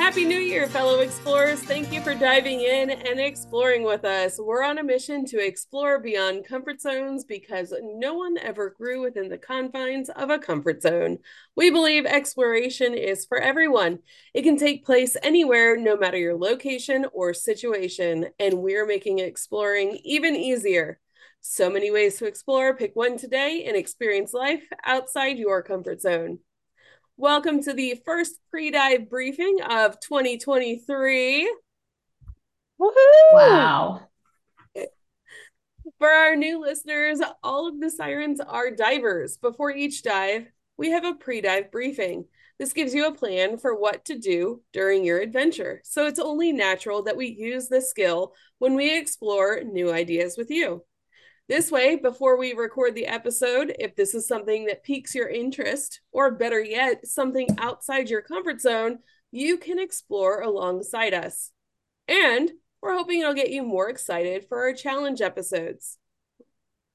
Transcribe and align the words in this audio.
Happy 0.00 0.24
New 0.24 0.38
Year, 0.38 0.66
fellow 0.66 1.00
explorers. 1.00 1.60
Thank 1.62 1.92
you 1.92 2.00
for 2.00 2.14
diving 2.14 2.62
in 2.62 2.88
and 2.88 3.20
exploring 3.20 3.82
with 3.82 4.02
us. 4.06 4.40
We're 4.42 4.64
on 4.64 4.78
a 4.78 4.82
mission 4.82 5.26
to 5.26 5.46
explore 5.46 6.00
beyond 6.00 6.46
comfort 6.46 6.80
zones 6.80 7.22
because 7.22 7.74
no 7.82 8.14
one 8.14 8.38
ever 8.38 8.70
grew 8.70 9.02
within 9.02 9.28
the 9.28 9.36
confines 9.36 10.08
of 10.08 10.30
a 10.30 10.38
comfort 10.38 10.80
zone. 10.80 11.18
We 11.54 11.70
believe 11.70 12.06
exploration 12.06 12.94
is 12.94 13.26
for 13.26 13.36
everyone. 13.36 13.98
It 14.32 14.40
can 14.40 14.56
take 14.56 14.86
place 14.86 15.18
anywhere, 15.22 15.76
no 15.76 15.98
matter 15.98 16.16
your 16.16 16.34
location 16.34 17.04
or 17.12 17.34
situation, 17.34 18.28
and 18.38 18.54
we're 18.54 18.86
making 18.86 19.18
exploring 19.18 20.00
even 20.02 20.34
easier. 20.34 20.98
So 21.42 21.68
many 21.68 21.90
ways 21.90 22.16
to 22.16 22.26
explore. 22.26 22.74
Pick 22.74 22.96
one 22.96 23.18
today 23.18 23.66
and 23.66 23.76
experience 23.76 24.32
life 24.32 24.62
outside 24.82 25.36
your 25.36 25.62
comfort 25.62 26.00
zone. 26.00 26.38
Welcome 27.20 27.62
to 27.64 27.74
the 27.74 28.00
first 28.06 28.36
pre 28.50 28.70
dive 28.70 29.10
briefing 29.10 29.58
of 29.68 30.00
2023. 30.00 31.54
Woohoo! 32.80 33.34
Wow. 33.34 34.00
For 35.98 36.08
our 36.08 36.34
new 36.34 36.62
listeners, 36.62 37.20
all 37.42 37.68
of 37.68 37.78
the 37.78 37.90
sirens 37.90 38.40
are 38.40 38.70
divers. 38.70 39.36
Before 39.36 39.70
each 39.70 40.02
dive, 40.02 40.46
we 40.78 40.92
have 40.92 41.04
a 41.04 41.12
pre 41.12 41.42
dive 41.42 41.70
briefing. 41.70 42.24
This 42.58 42.72
gives 42.72 42.94
you 42.94 43.06
a 43.06 43.14
plan 43.14 43.58
for 43.58 43.78
what 43.78 44.06
to 44.06 44.18
do 44.18 44.62
during 44.72 45.04
your 45.04 45.20
adventure. 45.20 45.82
So 45.84 46.06
it's 46.06 46.18
only 46.18 46.54
natural 46.54 47.02
that 47.02 47.18
we 47.18 47.26
use 47.26 47.68
this 47.68 47.90
skill 47.90 48.32
when 48.60 48.74
we 48.76 48.96
explore 48.96 49.60
new 49.62 49.92
ideas 49.92 50.38
with 50.38 50.50
you. 50.50 50.84
This 51.50 51.72
way, 51.72 51.96
before 51.96 52.38
we 52.38 52.52
record 52.52 52.94
the 52.94 53.08
episode, 53.08 53.74
if 53.80 53.96
this 53.96 54.14
is 54.14 54.28
something 54.28 54.66
that 54.66 54.84
piques 54.84 55.16
your 55.16 55.28
interest, 55.28 56.00
or 56.12 56.30
better 56.30 56.62
yet, 56.62 57.08
something 57.08 57.48
outside 57.58 58.08
your 58.08 58.22
comfort 58.22 58.60
zone, 58.60 59.00
you 59.32 59.58
can 59.58 59.80
explore 59.80 60.42
alongside 60.42 61.12
us. 61.12 61.50
And 62.06 62.52
we're 62.80 62.96
hoping 62.96 63.18
it'll 63.18 63.34
get 63.34 63.50
you 63.50 63.64
more 63.64 63.90
excited 63.90 64.46
for 64.48 64.60
our 64.60 64.72
challenge 64.72 65.20
episodes. 65.20 65.98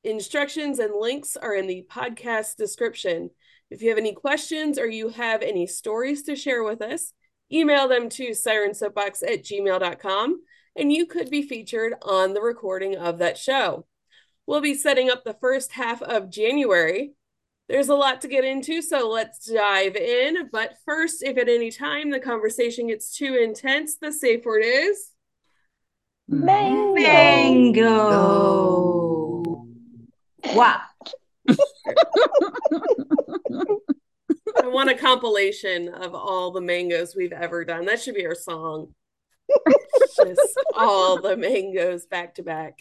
Instructions 0.06 0.80
and 0.80 0.94
links 0.98 1.36
are 1.36 1.54
in 1.54 1.68
the 1.68 1.86
podcast 1.92 2.56
description. 2.56 3.32
If 3.70 3.82
you 3.82 3.90
have 3.90 3.98
any 3.98 4.14
questions 4.14 4.80
or 4.80 4.88
you 4.88 5.10
have 5.10 5.42
any 5.42 5.68
stories 5.68 6.24
to 6.24 6.36
share 6.38 6.64
with 6.64 6.82
us, 6.82 7.12
email 7.52 7.90
them 7.90 8.08
to 8.12 8.30
sirensoapbox 8.30 9.22
at 9.22 9.44
gmail.com 9.44 10.40
and 10.78 10.94
you 10.94 11.08
could 11.08 11.30
be 11.30 11.42
featured 11.42 11.96
on 12.04 12.34
the 12.34 12.42
recording 12.42 12.96
of 12.96 13.18
that 13.18 13.38
show. 13.38 13.86
We'll 14.48 14.62
be 14.62 14.76
setting 14.76 15.10
up 15.10 15.24
the 15.24 15.34
first 15.34 15.72
half 15.74 16.02
of 16.02 16.30
January. 16.30 17.14
There's 17.68 17.90
a 17.90 17.96
lot 17.96 18.22
to 18.22 18.28
get 18.28 18.46
into, 18.46 18.84
so 18.84 19.10
let's 19.10 19.52
dive 19.52 19.96
in. 19.96 20.50
But 20.52 20.76
first, 20.86 21.24
if 21.24 21.38
at 21.38 21.50
any 21.50 21.72
time 21.72 22.12
the 22.12 22.20
conversation 22.20 22.88
gets 22.88 23.18
too 23.18 23.36
intense, 23.42 23.98
the 23.98 24.12
safe 24.12 24.46
word 24.46 24.64
is 24.64 25.10
Mango. 26.28 26.94
Mango. 26.94 28.06
Wow. 30.54 30.82
I 34.62 34.68
want 34.68 34.90
a 34.90 34.96
compilation 34.96 35.90
of 35.90 36.16
all 36.16 36.52
the 36.52 36.62
mangoes 36.62 37.16
we've 37.16 37.32
ever 37.32 37.66
done. 37.66 37.86
That 37.86 38.02
should 38.02 38.16
be 38.16 38.26
our 38.26 38.36
song. 38.36 38.94
Just 40.18 40.60
all 40.76 41.22
the 41.22 41.36
mangoes 41.38 42.06
back 42.06 42.36
to 42.36 42.44
back. 42.44 42.80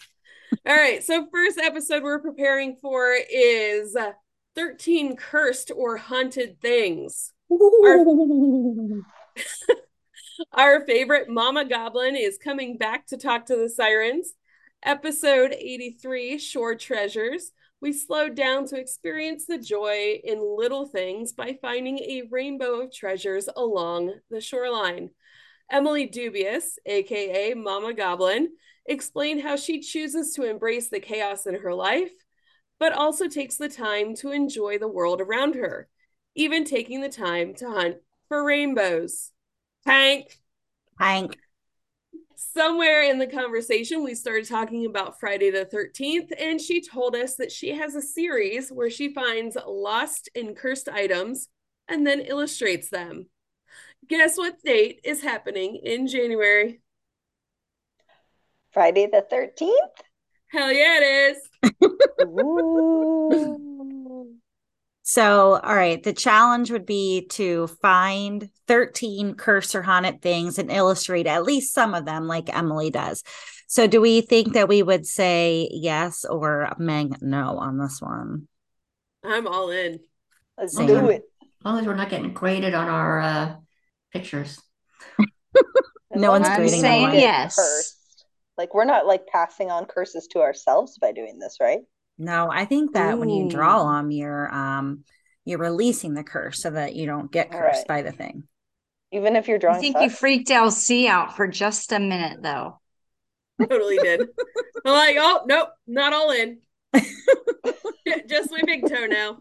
All 0.65 0.75
right. 0.75 1.03
So, 1.03 1.27
first 1.31 1.57
episode 1.59 2.03
we're 2.03 2.19
preparing 2.19 2.75
for 2.75 3.15
is 3.29 3.95
uh, 3.95 4.11
13 4.55 5.15
cursed 5.15 5.71
or 5.75 5.97
haunted 5.97 6.61
things. 6.61 7.33
Our, 7.51 8.05
our 10.53 10.85
favorite 10.85 11.29
Mama 11.29 11.65
Goblin 11.65 12.15
is 12.15 12.37
coming 12.37 12.77
back 12.77 13.07
to 13.07 13.17
talk 13.17 13.47
to 13.47 13.55
the 13.55 13.69
sirens. 13.69 14.33
Episode 14.83 15.53
83 15.53 16.37
Shore 16.37 16.75
Treasures. 16.75 17.51
We 17.81 17.91
slowed 17.91 18.35
down 18.35 18.67
to 18.67 18.79
experience 18.79 19.45
the 19.45 19.57
joy 19.57 20.19
in 20.23 20.57
little 20.57 20.87
things 20.87 21.33
by 21.33 21.57
finding 21.61 21.99
a 21.99 22.23
rainbow 22.31 22.81
of 22.81 22.93
treasures 22.93 23.49
along 23.55 24.13
the 24.29 24.41
shoreline. 24.41 25.09
Emily 25.69 26.05
Dubious, 26.05 26.79
aka 26.85 27.53
Mama 27.53 27.93
Goblin, 27.93 28.49
explain 28.85 29.39
how 29.39 29.55
she 29.55 29.81
chooses 29.81 30.33
to 30.33 30.43
embrace 30.43 30.89
the 30.89 30.99
chaos 30.99 31.45
in 31.45 31.55
her 31.55 31.73
life, 31.73 32.11
but 32.79 32.93
also 32.93 33.27
takes 33.27 33.57
the 33.57 33.69
time 33.69 34.15
to 34.15 34.31
enjoy 34.31 34.77
the 34.77 34.87
world 34.87 35.21
around 35.21 35.55
her, 35.55 35.87
even 36.35 36.63
taking 36.63 37.01
the 37.01 37.09
time 37.09 37.53
to 37.55 37.69
hunt 37.69 37.97
for 38.27 38.43
rainbows. 38.43 39.31
Hank. 39.85 40.39
Hank. 40.99 41.37
Somewhere 42.35 43.03
in 43.03 43.17
the 43.17 43.27
conversation, 43.27 44.03
we 44.03 44.13
started 44.13 44.47
talking 44.47 44.85
about 44.85 45.19
Friday 45.19 45.51
the 45.51 45.65
13th, 45.65 46.31
and 46.37 46.59
she 46.59 46.81
told 46.81 47.15
us 47.15 47.35
that 47.35 47.51
she 47.51 47.75
has 47.75 47.95
a 47.95 48.01
series 48.01 48.69
where 48.69 48.89
she 48.89 49.13
finds 49.13 49.57
lost 49.67 50.29
and 50.35 50.55
cursed 50.55 50.89
items 50.89 51.49
and 51.87 52.05
then 52.05 52.21
illustrates 52.21 52.89
them. 52.89 53.27
Guess 54.07 54.37
what 54.37 54.61
date 54.63 55.01
is 55.03 55.21
happening 55.21 55.79
in 55.83 56.07
January? 56.07 56.81
Friday 58.75 59.07
the 59.07 59.25
13th? 59.31 59.71
Hell 60.51 60.71
yeah, 60.71 60.99
it 61.01 61.37
is. 61.37 61.37
So, 65.07 65.59
all 65.63 65.75
right, 65.75 66.03
the 66.03 66.11
challenge 66.11 66.71
would 66.71 66.85
be 66.85 67.27
to 67.31 67.67
find 67.67 68.49
13 68.67 69.35
curse 69.35 69.75
or 69.75 69.81
haunted 69.81 70.21
things 70.21 70.59
and 70.59 70.69
illustrate 70.69 71.25
at 71.25 71.45
least 71.45 71.73
some 71.73 71.93
of 71.93 72.03
them, 72.03 72.27
like 72.27 72.53
Emily 72.53 72.89
does. 72.89 73.23
So, 73.67 73.87
do 73.87 74.01
we 74.01 74.19
think 74.19 74.53
that 74.53 74.67
we 74.67 74.83
would 74.83 75.05
say 75.05 75.69
yes 75.71 76.25
or 76.25 76.73
Meg 76.77 77.21
no 77.21 77.57
on 77.57 77.77
this 77.77 78.01
one? 78.01 78.49
I'm 79.23 79.47
all 79.47 79.69
in. 79.69 79.99
Let's 80.57 80.75
Same. 80.75 80.87
do 80.87 81.09
it. 81.09 81.23
As 81.41 81.65
long 81.65 81.79
as 81.79 81.85
we're 81.85 81.95
not 81.95 82.09
getting 82.09 82.33
graded 82.33 82.73
on 82.73 82.89
our 82.89 83.21
uh, 83.21 83.55
pictures. 84.11 84.59
No 86.17 86.31
one's 86.31 86.47
I'm 86.47 86.55
grading 86.55 86.81
don't 86.81 86.81
saying 86.81 87.11
get 87.11 87.19
yes. 87.19 87.97
Cursed. 88.55 88.57
Like 88.57 88.73
we're 88.73 88.85
not 88.85 89.05
like 89.05 89.27
passing 89.27 89.71
on 89.71 89.85
curses 89.85 90.27
to 90.27 90.39
ourselves 90.39 90.97
by 90.97 91.11
doing 91.11 91.39
this, 91.39 91.57
right? 91.59 91.81
No, 92.17 92.49
I 92.51 92.65
think 92.65 92.93
that 92.93 93.19
when 93.19 93.29
you 93.29 93.49
draw 93.49 93.81
Ooh. 93.81 93.93
them, 93.93 94.11
you're 94.11 94.53
um 94.53 95.03
you're 95.45 95.59
releasing 95.59 96.13
the 96.13 96.23
curse 96.23 96.61
so 96.61 96.71
that 96.71 96.95
you 96.95 97.05
don't 97.05 97.31
get 97.31 97.51
cursed 97.51 97.85
right. 97.87 97.87
by 97.87 98.01
the 98.01 98.11
thing. 98.11 98.43
Even 99.11 99.35
if 99.35 99.47
you're 99.47 99.59
drawing, 99.59 99.77
I 99.77 99.79
drawing 99.79 99.93
think 99.93 100.03
you 100.03 100.09
sus? 100.09 100.19
freaked 100.19 100.49
LC 100.49 101.07
out 101.07 101.35
for 101.35 101.47
just 101.47 101.91
a 101.91 101.99
minute, 101.99 102.41
though. 102.41 102.79
Totally 103.61 103.97
did. 103.97 104.21
I'm 104.85 104.93
like, 104.93 105.15
oh, 105.19 105.43
nope, 105.45 105.69
not 105.87 106.13
all 106.13 106.31
in. 106.31 106.59
Just 108.27 108.51
my 108.51 108.61
big 108.65 108.87
toe 108.87 109.05
now. 109.07 109.39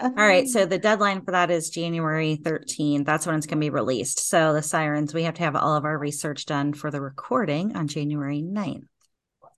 All 0.00 0.10
right, 0.14 0.46
so 0.46 0.64
the 0.64 0.78
deadline 0.78 1.22
for 1.22 1.32
that 1.32 1.50
is 1.50 1.70
January 1.70 2.38
13th. 2.40 3.04
That's 3.04 3.26
when 3.26 3.34
it's 3.36 3.46
going 3.46 3.58
to 3.58 3.64
be 3.64 3.70
released. 3.70 4.28
So 4.28 4.52
the 4.52 4.62
sirens, 4.62 5.12
we 5.12 5.24
have 5.24 5.34
to 5.34 5.42
have 5.42 5.56
all 5.56 5.74
of 5.74 5.84
our 5.84 5.98
research 5.98 6.46
done 6.46 6.72
for 6.72 6.90
the 6.90 7.00
recording 7.00 7.76
on 7.76 7.88
January 7.88 8.42
9th. 8.42 8.86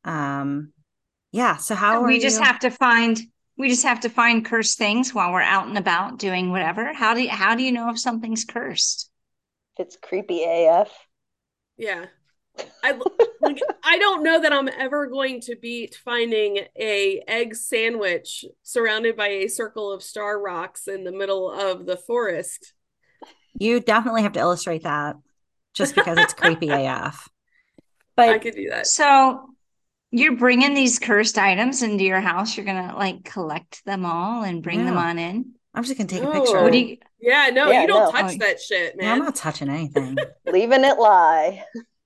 Um 0.04 0.72
yeah, 1.32 1.56
so 1.56 1.74
how 1.74 2.00
are 2.00 2.06
we 2.06 2.18
just 2.18 2.40
you? 2.40 2.44
have 2.44 2.58
to 2.60 2.70
find 2.70 3.20
we 3.56 3.68
just 3.68 3.82
have 3.82 4.00
to 4.00 4.08
find 4.08 4.44
cursed 4.44 4.78
things 4.78 5.12
while 5.12 5.32
we're 5.32 5.42
out 5.42 5.66
and 5.68 5.76
about 5.76 6.18
doing 6.18 6.50
whatever. 6.50 6.92
How 6.94 7.14
do 7.14 7.22
you 7.22 7.28
how 7.28 7.54
do 7.54 7.62
you 7.62 7.72
know 7.72 7.90
if 7.90 7.98
something's 7.98 8.44
cursed? 8.44 9.10
If 9.76 9.86
it's 9.86 9.96
creepy 9.96 10.44
AF. 10.44 10.90
Yeah. 11.76 12.06
I 12.82 12.92
like, 13.40 13.60
I 13.84 13.98
don't 13.98 14.22
know 14.22 14.40
that 14.40 14.52
I'm 14.52 14.68
ever 14.68 15.06
going 15.06 15.40
to 15.42 15.56
beat 15.60 15.94
finding 16.04 16.58
a 16.78 17.22
egg 17.28 17.54
sandwich 17.54 18.44
surrounded 18.62 19.16
by 19.16 19.28
a 19.28 19.48
circle 19.48 19.92
of 19.92 20.02
star 20.02 20.40
rocks 20.40 20.88
in 20.88 21.04
the 21.04 21.12
middle 21.12 21.50
of 21.50 21.86
the 21.86 21.96
forest. 21.96 22.72
You 23.58 23.80
definitely 23.80 24.22
have 24.22 24.32
to 24.32 24.40
illustrate 24.40 24.84
that 24.84 25.16
just 25.74 25.94
because 25.94 26.18
it's 26.18 26.34
creepy 26.34 26.68
AF. 26.70 27.28
But 28.16 28.28
I 28.28 28.32
But 28.34 28.42
could 28.42 28.54
do 28.54 28.70
that. 28.70 28.86
So 28.86 29.50
you're 30.10 30.36
bringing 30.36 30.74
these 30.74 30.98
cursed 30.98 31.38
items 31.38 31.82
into 31.82 32.04
your 32.04 32.20
house. 32.20 32.56
You're 32.56 32.66
gonna 32.66 32.94
like 32.96 33.24
collect 33.24 33.84
them 33.84 34.04
all 34.06 34.42
and 34.44 34.62
bring 34.62 34.84
them 34.84 34.96
on 34.96 35.18
in. 35.18 35.52
I'm 35.72 35.84
just 35.84 35.96
going 35.96 36.08
to 36.08 36.14
take 36.16 36.24
No. 36.24 36.30
a 36.32 36.34
picture. 36.34 36.62
What 36.64 36.72
do 36.72 36.78
you? 36.78 36.96
Yeah, 37.20 37.50
no, 37.52 37.70
Yeah, 37.70 37.82
you 37.82 37.86
don't 37.86 38.12
no. 38.12 38.20
touch 38.20 38.32
Oh. 38.34 38.38
that 38.40 38.60
shit, 38.60 38.96
man. 38.96 39.12
I'm 39.12 39.18
not 39.20 39.36
touching 39.36 39.68
anything. 39.68 40.16
Leaving 40.46 40.82
it 40.82 40.98
lie. 40.98 41.62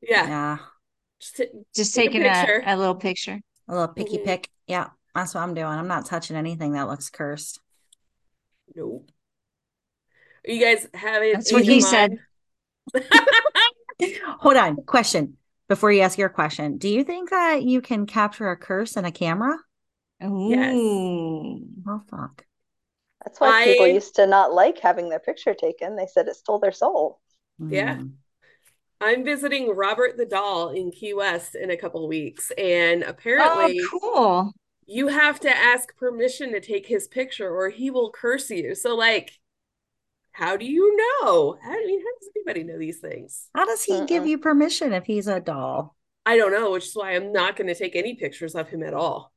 Yeah. 0.09 0.27
Yeah. 0.29 0.59
Just 1.21 1.37
t- 1.37 1.49
Just 1.75 1.95
Take 1.95 2.11
taking 2.13 2.27
a, 2.27 2.31
picture. 2.33 2.63
a 2.67 2.77
little 2.77 2.95
picture. 2.95 3.41
A 3.69 3.73
little 3.73 3.89
picky 3.95 4.19
Mhm. 4.19 4.25
pick. 4.25 4.51
Yeah. 4.67 4.89
That's 5.15 5.35
what 5.35 5.43
I'm 5.43 5.55
doing. 5.55 5.67
I'm 5.67 5.89
not 5.89 6.07
touching 6.07 6.37
anything 6.37 6.73
that 6.73 6.89
looks 6.89 7.09
cursed. 7.11 7.61
nope. 8.75 9.11
You 10.47 10.61
guys 10.61 10.87
have 10.95 11.23
it. 11.23 11.35
That's 11.35 11.53
what 11.53 11.61
in 11.63 11.67
your 11.67 11.75
he 11.77 11.81
said. 11.81 12.19
Hold 14.41 14.57
on. 14.57 14.77
Question. 14.85 15.37
Before 15.69 15.91
you 15.91 16.03
ask 16.03 16.19
your 16.19 16.29
question, 16.29 16.77
do 16.77 16.89
you 16.91 17.05
think 17.05 17.31
that 17.31 17.63
you 17.63 17.81
can 17.81 18.05
capture 18.05 18.51
a 18.51 18.57
curse 18.57 18.97
in 18.99 19.07
a 19.07 19.13
camera? 19.13 19.57
Yes. 20.21 20.75
Ooh. 20.75 21.67
Oh 21.89 22.03
fuck. 22.11 22.45
That's 23.25 23.41
why 23.41 23.65
people 23.65 23.87
used 23.87 24.17
to 24.17 24.27
not 24.27 24.53
like 24.53 24.79
having 24.81 25.09
their 25.09 25.19
picture 25.19 25.55
taken. 25.55 25.97
They 25.97 26.07
said 26.07 26.29
it 26.29 26.37
stole 26.37 26.59
their 26.59 26.73
soul. 26.73 27.21
Yeah. 27.59 27.97
Hmm. 27.97 28.07
I'm 29.05 29.25
visiting 29.25 29.71
Robert 29.75 30.17
the 30.17 30.27
Doll 30.27 30.71
in 30.71 30.91
Key 30.91 31.15
West 31.15 31.55
in 31.55 31.71
a 31.71 31.77
couple 31.77 32.07
weeks, 32.09 32.51
and 32.59 33.05
oh, 33.05 33.11
apparently 33.11 33.79
Oh, 33.93 34.01
cool. 34.01 34.55
you 34.87 35.09
have 35.09 35.41
to 35.41 35.51
ask 35.51 35.97
permission 35.97 36.53
to 36.53 36.61
take 36.61 36.87
his 36.87 37.07
picture 37.09 37.51
or 37.51 37.71
he 37.71 37.91
will 37.91 38.11
curse 38.11 38.51
you. 38.51 38.75
So, 38.75 38.95
like, 38.95 39.39
how 40.33 40.57
do 40.57 40.67
you 40.67 40.97
know? 40.97 41.59
I 41.65 41.85
mean, 41.87 42.01
how 42.01 42.13
does 42.21 42.31
anybody 42.37 42.65
know 42.65 42.79
these 42.79 43.01
things? 43.01 43.51
How 43.53 43.65
does 43.65 43.83
he 43.83 44.01
give 44.01 44.23
Mm-mm. 44.23 44.29
you 44.29 44.39
permission 44.39 44.93
if 44.93 45.07
he's 45.07 45.27
a 45.27 45.41
doll? 45.41 45.97
I 46.27 46.37
don't 46.37 46.53
know, 46.53 46.71
which 46.73 46.87
is 46.87 46.95
why 46.97 47.13
I'm 47.17 47.33
not 47.33 47.57
going 47.57 47.67
to 47.69 47.75
take 47.75 47.97
any 47.97 48.15
pictures 48.15 48.55
of 48.55 48.69
him 48.69 48.83
at 48.83 48.93
all. 48.95 49.33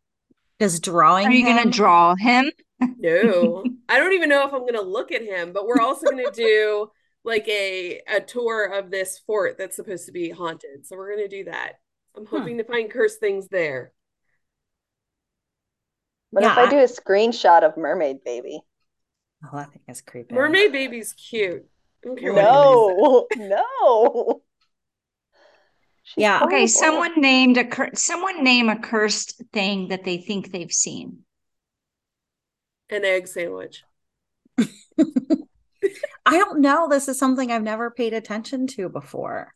Does 0.60 0.80
drawing 0.80 1.28
Are 1.28 1.31
you 1.31 1.44
going 1.46 1.64
to 1.64 1.69
draw 1.69 2.16
him? 2.16 2.52
No, 2.96 3.69
I 3.90 3.98
don't 4.00 4.14
even 4.14 4.30
know 4.30 4.48
if 4.48 4.54
I'm 4.54 4.62
going 4.62 4.74
to 4.74 4.81
look 4.81 5.12
at 5.12 5.22
him, 5.24 5.54
but 5.54 5.66
we're 5.68 5.81
also 5.81 6.08
going 6.08 6.25
to 6.25 6.31
do 6.31 6.92
like 7.27 7.47
a 7.47 8.01
a 8.07 8.21
tour 8.21 8.65
of 8.65 8.89
this 8.89 9.19
fort 9.19 9.57
that's 9.59 9.75
supposed 9.75 10.06
to 10.07 10.12
be 10.12 10.29
haunted. 10.31 10.88
So 10.88 10.95
we're 10.97 11.13
going 11.15 11.29
to 11.29 11.38
do 11.38 11.44
that. 11.51 11.74
I'm 12.15 12.25
hoping 12.25 12.57
to 12.57 12.63
find 12.63 12.89
cursed 12.89 13.19
things 13.19 13.47
there. 13.50 13.91
But 16.31 16.44
Yeah, 16.44 16.53
if 16.53 16.57
I 16.57 16.63
I- 16.63 16.69
do 16.69 16.77
a 16.79 16.83
screenshot 16.83 17.63
of 17.63 17.77
Mermaid 17.77 18.24
Baby, 18.24 18.62
Oh, 19.44 19.57
I 19.57 19.65
think 19.65 19.81
it's 19.88 20.01
creepy. 20.01 20.33
Mermaid 20.33 20.71
Baby's 20.71 21.13
cute. 21.13 21.63
I 22.03 22.07
don't 22.07 22.19
care 22.19 22.33
what 22.33 22.44
anybody 22.44 23.27
says. 23.38 23.50
no, 23.50 23.56
no. 23.75 24.41
She's 26.03 26.21
Yeah. 26.23 26.38
Okay, 26.44 26.50
horrible. 26.65 26.68
someone 26.69 27.21
named 27.21 27.57
a 27.57 27.65
cur- 27.65 27.91
someone 27.94 28.44
name 28.44 28.69
a 28.69 28.80
cursed 28.80 29.44
thing 29.53 29.89
that 29.89 30.03
they 30.06 30.18
think 30.18 30.51
they've 30.51 30.71
seen. 30.71 31.19
An 32.89 33.03
egg 33.06 33.27
sandwich. 33.27 33.83
I 36.25 36.38
don't 36.38 36.59
know. 36.62 36.88
This 36.89 37.07
is 37.07 37.18
something 37.19 37.51
I've 37.51 37.63
never 37.63 37.91
paid 37.91 38.13
attention 38.13 38.68
to 38.68 38.89
before. 38.89 39.53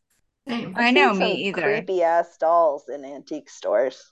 Same. 0.48 0.74
I 0.76 0.88
I've 0.88 0.94
know 0.94 1.14
me 1.14 1.20
some 1.20 1.38
either. 1.38 1.62
Creepy 1.62 2.02
ass 2.04 2.38
dolls 2.38 2.90
in 2.90 3.06
antique 3.06 3.50
stores. 3.50 4.12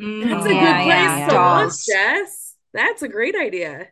Mm, 0.00 0.28
That's 0.28 0.46
a 0.46 0.54
yeah, 0.54 0.60
good 0.60 0.84
place 0.84 1.18
yeah, 1.18 1.28
to 1.28 1.34
look, 1.58 1.64
dolls. 1.64 1.84
Jess. 1.86 2.54
That's 2.72 3.02
a 3.02 3.08
great 3.08 3.34
idea. 3.34 3.88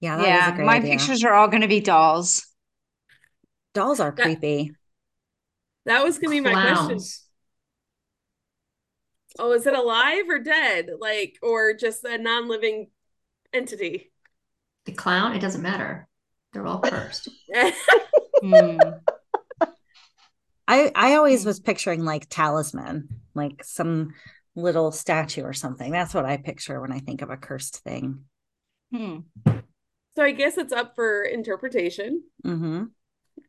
Yeah, 0.00 0.16
that 0.16 0.22
is 0.22 0.26
a 0.26 0.28
Yeah, 0.28 0.56
great 0.56 0.66
my 0.66 0.76
idea. 0.76 0.90
pictures 0.92 1.24
are 1.24 1.34
all 1.34 1.48
going 1.48 1.62
to 1.62 1.68
be 1.68 1.80
dolls. 1.80 2.46
Dolls 3.74 4.00
are 4.00 4.12
That- 4.16 4.22
creepy. 4.22 4.72
That 5.86 6.02
was 6.02 6.18
gonna 6.18 6.30
be 6.30 6.40
my 6.40 6.52
question. 6.52 6.98
Oh, 9.38 9.52
is 9.52 9.66
it 9.66 9.74
alive 9.74 10.24
or 10.28 10.38
dead? 10.38 10.90
Like, 10.98 11.38
or 11.42 11.74
just 11.74 12.04
a 12.04 12.16
non-living 12.18 12.90
entity? 13.52 14.12
The 14.86 14.92
clown, 14.92 15.34
it 15.34 15.40
doesn't 15.40 15.62
matter. 15.62 16.08
They're 16.54 16.66
all 16.66 16.80
cursed. 16.80 17.28
Hmm. 18.42 18.78
I 20.66 20.90
I 20.94 21.14
always 21.14 21.42
Hmm. 21.42 21.48
was 21.48 21.60
picturing 21.60 22.04
like 22.04 22.28
talisman, 22.28 23.08
like 23.34 23.64
some 23.64 24.12
little 24.54 24.92
statue 24.92 25.42
or 25.42 25.52
something. 25.52 25.90
That's 25.90 26.14
what 26.14 26.24
I 26.26 26.36
picture 26.36 26.80
when 26.80 26.92
I 26.92 26.98
think 27.00 27.22
of 27.22 27.30
a 27.30 27.36
cursed 27.36 27.78
thing. 27.78 28.24
Hmm. 28.92 29.20
So 30.16 30.22
I 30.22 30.32
guess 30.32 30.58
it's 30.58 30.72
up 30.72 30.94
for 30.94 31.22
interpretation. 31.24 32.22
Mm-hmm. 32.44 32.84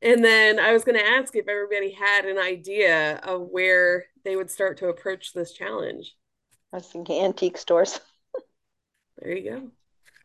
And 0.01 0.25
then 0.25 0.59
I 0.59 0.73
was 0.73 0.83
going 0.83 0.97
to 0.97 1.05
ask 1.05 1.35
if 1.35 1.47
everybody 1.47 1.91
had 1.91 2.25
an 2.25 2.39
idea 2.39 3.17
of 3.17 3.41
where 3.51 4.05
they 4.23 4.35
would 4.35 4.49
start 4.49 4.77
to 4.77 4.87
approach 4.87 5.31
this 5.33 5.53
challenge. 5.53 6.15
I 6.73 6.77
was 6.77 6.87
thinking 6.87 7.23
antique 7.23 7.57
stores. 7.57 7.99
There 9.17 9.35
you 9.37 9.49
go. 9.49 9.71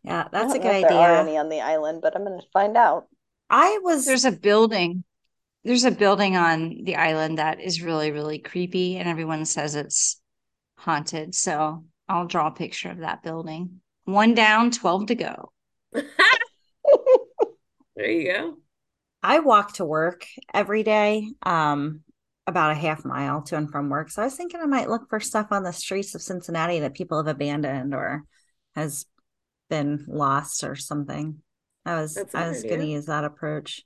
Yeah, 0.04 0.28
that's 0.32 0.54
a 0.54 0.58
don't 0.58 0.64
know 0.64 0.70
good 0.70 0.82
if 0.82 0.88
there 0.88 0.98
are 0.98 1.16
idea. 1.16 1.20
any 1.20 1.36
on 1.36 1.48
the 1.48 1.60
island, 1.60 2.00
but 2.02 2.16
I'm 2.16 2.24
going 2.24 2.40
to 2.40 2.46
find 2.52 2.76
out. 2.76 3.06
I 3.48 3.78
was 3.82 4.04
There's 4.06 4.24
a 4.24 4.32
building. 4.32 5.04
There's 5.64 5.84
a 5.84 5.90
building 5.90 6.36
on 6.36 6.84
the 6.84 6.96
island 6.96 7.38
that 7.38 7.60
is 7.60 7.82
really, 7.82 8.10
really 8.10 8.38
creepy, 8.38 8.96
and 8.96 9.08
everyone 9.08 9.44
says 9.44 9.74
it's 9.74 10.20
haunted. 10.78 11.34
So 11.34 11.84
I'll 12.08 12.26
draw 12.26 12.46
a 12.48 12.52
picture 12.52 12.90
of 12.90 12.98
that 12.98 13.22
building. 13.22 13.80
One 14.04 14.34
down, 14.34 14.70
12 14.70 15.06
to 15.06 15.14
go. 15.14 15.52
There 17.96 18.10
you 18.10 18.32
go. 18.32 18.56
I 19.22 19.40
walk 19.40 19.74
to 19.74 19.84
work 19.84 20.26
every 20.54 20.82
day, 20.82 21.28
um, 21.42 22.00
about 22.46 22.70
a 22.70 22.74
half 22.74 23.04
mile 23.04 23.42
to 23.42 23.56
and 23.56 23.70
from 23.70 23.90
work. 23.90 24.10
So 24.10 24.22
I 24.22 24.26
was 24.26 24.36
thinking 24.36 24.60
I 24.60 24.66
might 24.66 24.88
look 24.88 25.08
for 25.10 25.20
stuff 25.20 25.48
on 25.50 25.62
the 25.62 25.72
streets 25.72 26.14
of 26.14 26.22
Cincinnati 26.22 26.80
that 26.80 26.94
people 26.94 27.18
have 27.18 27.26
abandoned 27.26 27.94
or 27.94 28.22
has 28.74 29.04
been 29.70 30.04
lost 30.06 30.64
or 30.64 30.76
something. 30.76 31.38
I 31.86 32.00
was 32.00 32.14
That's 32.14 32.34
a 32.34 32.38
I 32.38 32.44
good 32.44 32.50
was 32.50 32.62
going 32.62 32.80
to 32.80 32.86
use 32.86 33.06
that 33.06 33.24
approach, 33.24 33.82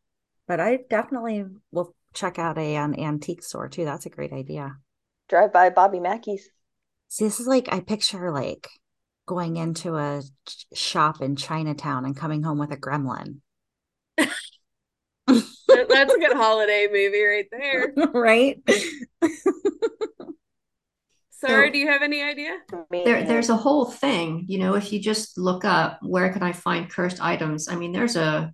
but 0.49 0.59
I 0.59 0.81
definitely 0.91 1.45
will 1.71 1.95
check 2.13 2.39
out 2.39 2.59
a 2.59 2.75
an 2.75 2.99
antique 2.99 3.45
store 3.45 3.69
too. 3.69 3.85
That's 3.85 4.07
a 4.07 4.11
great 4.11 4.33
idea. 4.33 4.77
Drive 5.29 5.53
by 5.53 5.71
Bobby 5.71 6.01
Mackey's. 6.01 6.49
See, 7.09 7.25
this 7.25 7.39
is 7.39 7.47
like 7.47 7.73
I 7.73 7.81
picture 7.81 8.33
like 8.33 8.69
going 9.27 9.57
into 9.57 9.97
a 9.97 10.23
ch- 10.47 10.67
shop 10.75 11.23
in 11.23 11.37
Chinatown 11.37 12.05
and 12.05 12.17
coming 12.17 12.43
home 12.43 12.59
with 12.59 12.73
a 12.73 12.77
gremlin, 12.77 13.37
That's 15.89 16.15
a 16.15 16.19
good 16.19 16.37
holiday 16.37 16.89
movie 16.91 17.23
right 17.23 17.47
there. 17.51 17.93
right? 18.13 18.59
Sarah, 21.41 21.71
do 21.71 21.79
you 21.79 21.89
have 21.89 22.03
any 22.03 22.23
idea? 22.23 22.59
There, 23.05 23.25
there's 23.25 23.51
a 23.51 23.57
whole 23.57 23.85
thing, 23.85 24.45
you 24.49 24.59
know, 24.59 24.75
if 24.75 24.93
you 24.93 25.01
just 25.01 25.37
look 25.39 25.65
up 25.65 25.99
where 26.03 26.33
can 26.33 26.43
I 26.43 26.53
find 26.53 26.89
cursed 26.91 27.21
items? 27.21 27.69
I 27.69 27.77
mean, 27.77 27.93
there's 27.93 28.17
a, 28.17 28.53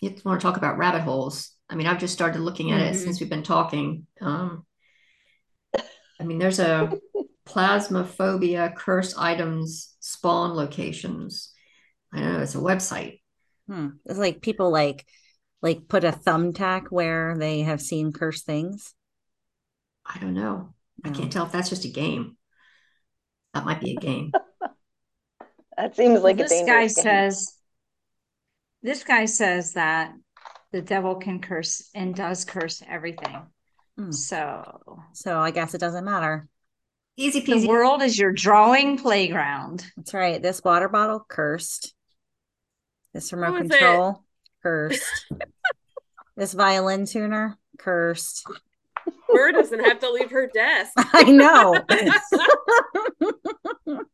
you 0.00 0.14
want 0.24 0.40
to 0.40 0.44
talk 0.46 0.56
about 0.56 0.78
rabbit 0.78 1.02
holes. 1.02 1.50
I 1.68 1.74
mean, 1.74 1.86
I've 1.86 1.98
just 1.98 2.12
started 2.12 2.40
looking 2.40 2.70
at 2.72 2.80
it 2.80 2.94
Mhm. 2.94 3.02
since 3.02 3.20
we've 3.20 3.30
been 3.30 3.42
talking. 3.42 4.06
Um, 4.20 4.66
I 6.20 6.24
mean, 6.24 6.38
there's 6.38 6.58
a 6.58 6.98
Phasmophobia 7.48 8.74
cursed 8.74 9.18
items 9.18 9.96
spawn 10.00 10.54
locations. 10.54 11.52
I 12.12 12.20
know 12.20 12.40
it's 12.40 12.54
a 12.54 12.58
website. 12.58 13.20
Hmm. 13.68 13.90
It's 14.04 14.18
like 14.18 14.40
people 14.42 14.70
like 14.70 15.06
like 15.62 15.88
put 15.88 16.04
a 16.04 16.12
thumbtack 16.12 16.86
where 16.90 17.36
they 17.38 17.60
have 17.62 17.80
seen 17.82 18.12
cursed 18.12 18.46
things. 18.46 18.94
I 20.06 20.18
don't 20.20 20.34
know. 20.34 20.74
I 21.04 21.10
can't 21.10 21.32
tell 21.32 21.46
if 21.46 21.52
that's 21.52 21.68
just 21.70 21.84
a 21.84 21.88
game. 21.88 22.36
That 23.54 23.64
might 23.64 23.80
be 23.80 23.92
a 23.92 24.00
game. 24.00 24.32
That 25.76 25.94
seems 25.94 26.22
like 26.22 26.36
a 26.40 26.44
this 26.44 26.62
guy 26.66 26.80
game. 26.86 26.88
says, 26.88 27.58
this 28.82 29.04
guy 29.04 29.26
says 29.26 29.74
that 29.74 30.14
the 30.72 30.80
devil 30.80 31.16
can 31.16 31.38
curse 31.40 31.90
and 31.94 32.14
does 32.14 32.46
curse 32.46 32.82
everything. 32.88 33.42
Hmm. 33.98 34.10
So 34.10 35.02
So 35.12 35.38
I 35.38 35.50
guess 35.50 35.74
it 35.74 35.78
doesn't 35.82 36.06
matter. 36.06 36.48
Easy 37.18 37.42
peasy. 37.42 37.62
the 37.62 37.68
world 37.68 38.00
is 38.02 38.18
your 38.18 38.32
drawing 38.32 38.96
playground. 38.96 39.84
That's 39.98 40.14
right. 40.14 40.40
This 40.42 40.64
water 40.64 40.88
bottle 40.88 41.26
cursed. 41.28 41.94
This 43.12 43.30
remote 43.34 43.52
What 43.52 43.66
it? 43.66 43.70
control 43.70 44.24
cursed. 44.62 45.26
this 46.38 46.54
violin 46.54 47.04
tuner 47.04 47.58
cursed. 47.78 48.46
Her 49.32 49.52
doesn't 49.52 49.84
have 49.84 49.98
to 50.00 50.10
leave 50.10 50.30
her 50.30 50.48
desk. 50.52 50.92
I 50.96 51.24
know. 51.24 51.76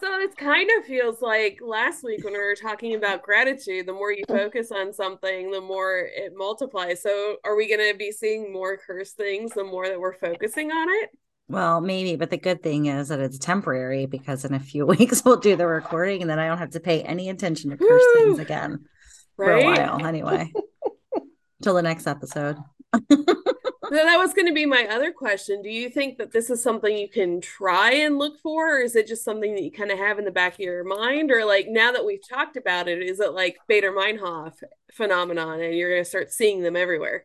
So 0.00 0.20
it 0.20 0.36
kind 0.36 0.68
of 0.76 0.84
feels 0.84 1.22
like 1.22 1.60
last 1.62 2.04
week 2.04 2.24
when 2.24 2.34
we 2.34 2.38
were 2.38 2.56
talking 2.60 2.94
about 2.94 3.22
gratitude, 3.22 3.86
the 3.86 3.94
more 3.94 4.12
you 4.12 4.24
focus 4.28 4.70
on 4.70 4.92
something, 4.92 5.50
the 5.50 5.62
more 5.62 6.10
it 6.14 6.34
multiplies. 6.36 7.00
So 7.00 7.36
are 7.42 7.56
we 7.56 7.68
going 7.68 7.90
to 7.90 7.96
be 7.96 8.12
seeing 8.12 8.52
more 8.52 8.76
cursed 8.76 9.16
things 9.16 9.52
the 9.52 9.64
more 9.64 9.88
that 9.88 9.98
we're 9.98 10.18
focusing 10.18 10.70
on 10.70 10.88
it? 10.90 11.10
well, 11.48 11.80
maybe, 11.80 12.16
but 12.16 12.30
the 12.30 12.36
good 12.36 12.62
thing 12.62 12.86
is 12.86 13.08
that 13.08 13.20
it's 13.20 13.38
temporary 13.38 14.06
because 14.06 14.44
in 14.44 14.54
a 14.54 14.60
few 14.60 14.86
weeks 14.86 15.24
we'll 15.24 15.36
do 15.36 15.56
the 15.56 15.66
recording 15.66 16.20
and 16.20 16.30
then 16.30 16.38
I 16.38 16.48
don't 16.48 16.58
have 16.58 16.70
to 16.70 16.80
pay 16.80 17.02
any 17.02 17.28
attention 17.28 17.70
to 17.70 17.76
cursed 17.76 18.06
things 18.14 18.36
Woo! 18.36 18.42
again 18.42 18.84
for 19.36 19.52
a 19.52 19.64
while 19.64 20.04
anyway. 20.04 20.52
Till 21.62 21.74
the 21.74 21.82
next 21.82 22.06
episode. 22.06 22.56
So 23.88 23.96
that 23.96 24.16
was 24.16 24.32
going 24.34 24.46
to 24.46 24.54
be 24.54 24.66
my 24.66 24.86
other 24.86 25.12
question. 25.12 25.62
Do 25.62 25.68
you 25.68 25.90
think 25.90 26.18
that 26.18 26.32
this 26.32 26.50
is 26.50 26.62
something 26.62 26.96
you 26.96 27.08
can 27.08 27.40
try 27.40 27.92
and 27.92 28.18
look 28.18 28.38
for, 28.40 28.78
or 28.78 28.80
is 28.80 28.96
it 28.96 29.06
just 29.06 29.24
something 29.24 29.54
that 29.54 29.62
you 29.62 29.70
kind 29.70 29.90
of 29.90 29.98
have 29.98 30.18
in 30.18 30.24
the 30.24 30.30
back 30.30 30.54
of 30.54 30.60
your 30.60 30.84
mind? 30.84 31.30
Or 31.30 31.44
like 31.44 31.66
now 31.68 31.92
that 31.92 32.04
we've 32.04 32.26
talked 32.26 32.56
about 32.56 32.88
it, 32.88 33.02
is 33.02 33.20
it 33.20 33.32
like 33.32 33.58
Baader-Meinhof 33.70 34.62
phenomenon 34.92 35.60
and 35.60 35.74
you're 35.74 35.90
going 35.90 36.02
to 36.04 36.08
start 36.08 36.32
seeing 36.32 36.62
them 36.62 36.76
everywhere? 36.76 37.24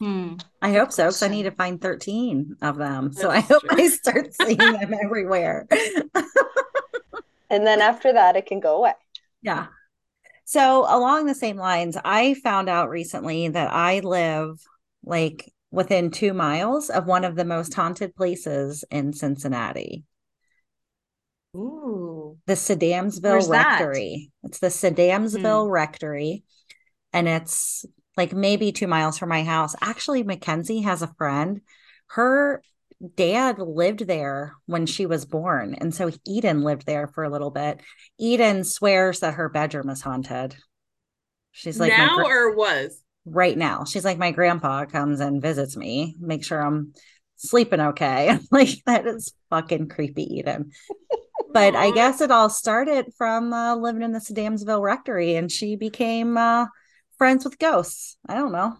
Hmm. 0.00 0.34
I 0.60 0.72
hope 0.72 0.90
so 0.92 1.04
because 1.04 1.22
I 1.22 1.28
need 1.28 1.44
to 1.44 1.52
find 1.52 1.80
13 1.80 2.56
of 2.62 2.76
them. 2.76 3.12
So 3.12 3.30
I 3.30 3.40
hope 3.40 3.62
true. 3.62 3.84
I 3.84 3.88
start 3.88 4.34
seeing 4.34 4.58
them 4.58 4.94
everywhere. 4.94 5.68
And 7.50 7.66
then 7.66 7.80
after 7.80 8.12
that, 8.14 8.34
it 8.34 8.46
can 8.46 8.60
go 8.60 8.78
away. 8.78 8.94
Yeah. 9.42 9.66
So 10.44 10.80
along 10.88 11.26
the 11.26 11.34
same 11.34 11.56
lines, 11.56 11.96
I 12.04 12.34
found 12.34 12.68
out 12.68 12.90
recently 12.90 13.48
that 13.48 13.72
I 13.72 14.00
live 14.00 14.66
like 15.04 15.52
within 15.70 16.10
two 16.10 16.32
miles 16.32 16.90
of 16.90 17.06
one 17.06 17.24
of 17.24 17.36
the 17.36 17.44
most 17.44 17.72
mm-hmm. 17.72 17.80
haunted 17.80 18.14
places 18.14 18.84
in 18.90 19.12
Cincinnati, 19.12 20.04
Ooh. 21.56 22.38
the 22.46 22.54
Sedamsville 22.54 23.22
Where's 23.22 23.48
that? 23.48 23.80
Rectory. 23.80 24.30
It's 24.42 24.58
the 24.58 24.68
Sedamsville 24.68 25.66
mm. 25.66 25.70
Rectory, 25.70 26.44
and 27.12 27.28
it's 27.28 27.84
like 28.16 28.32
maybe 28.32 28.72
two 28.72 28.86
miles 28.86 29.18
from 29.18 29.28
my 29.28 29.42
house. 29.42 29.74
Actually, 29.80 30.22
Mackenzie 30.22 30.82
has 30.82 31.02
a 31.02 31.14
friend. 31.14 31.60
Her 32.08 32.62
dad 33.16 33.58
lived 33.58 34.06
there 34.06 34.54
when 34.66 34.86
she 34.86 35.06
was 35.06 35.24
born. 35.24 35.74
And 35.74 35.94
so 35.94 36.10
Eden 36.26 36.62
lived 36.62 36.86
there 36.86 37.08
for 37.08 37.24
a 37.24 37.30
little 37.30 37.50
bit. 37.50 37.80
Eden 38.18 38.64
swears 38.64 39.20
that 39.20 39.34
her 39.34 39.48
bedroom 39.48 39.88
is 39.90 40.02
haunted. 40.02 40.56
She's 41.50 41.80
like, 41.80 41.90
now 41.90 42.16
gra- 42.16 42.26
or 42.26 42.54
was? 42.54 43.01
Right 43.24 43.56
now. 43.56 43.84
She's 43.84 44.04
like, 44.04 44.18
my 44.18 44.30
grandpa 44.32 44.84
comes 44.86 45.20
and 45.20 45.42
visits 45.42 45.76
me, 45.76 46.16
make 46.20 46.44
sure 46.44 46.60
I'm 46.60 46.94
sleeping 47.36 47.80
okay. 47.80 48.28
I'm 48.30 48.46
like, 48.50 48.70
that 48.86 49.06
is 49.06 49.32
fucking 49.50 49.88
creepy, 49.88 50.24
Eden. 50.38 50.72
But 51.52 51.76
I 51.76 51.90
guess 51.90 52.20
it 52.20 52.30
all 52.30 52.48
started 52.48 53.12
from 53.18 53.52
uh, 53.52 53.76
living 53.76 54.02
in 54.02 54.12
the 54.12 54.20
Sedamsville 54.20 54.82
Rectory 54.82 55.34
and 55.36 55.50
she 55.52 55.76
became 55.76 56.36
uh, 56.38 56.66
friends 57.18 57.44
with 57.44 57.58
ghosts. 57.58 58.16
I 58.28 58.34
don't 58.34 58.52
know. 58.52 58.76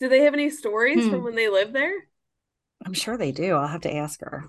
Do 0.00 0.08
they 0.08 0.20
have 0.22 0.32
any 0.32 0.48
stories 0.48 1.04
Hmm. 1.04 1.10
from 1.10 1.22
when 1.22 1.34
they 1.34 1.50
lived 1.50 1.74
there? 1.74 2.08
I'm 2.84 2.94
sure 2.94 3.16
they 3.16 3.32
do. 3.32 3.54
I'll 3.54 3.68
have 3.68 3.82
to 3.82 3.94
ask 3.94 4.20
her. 4.20 4.44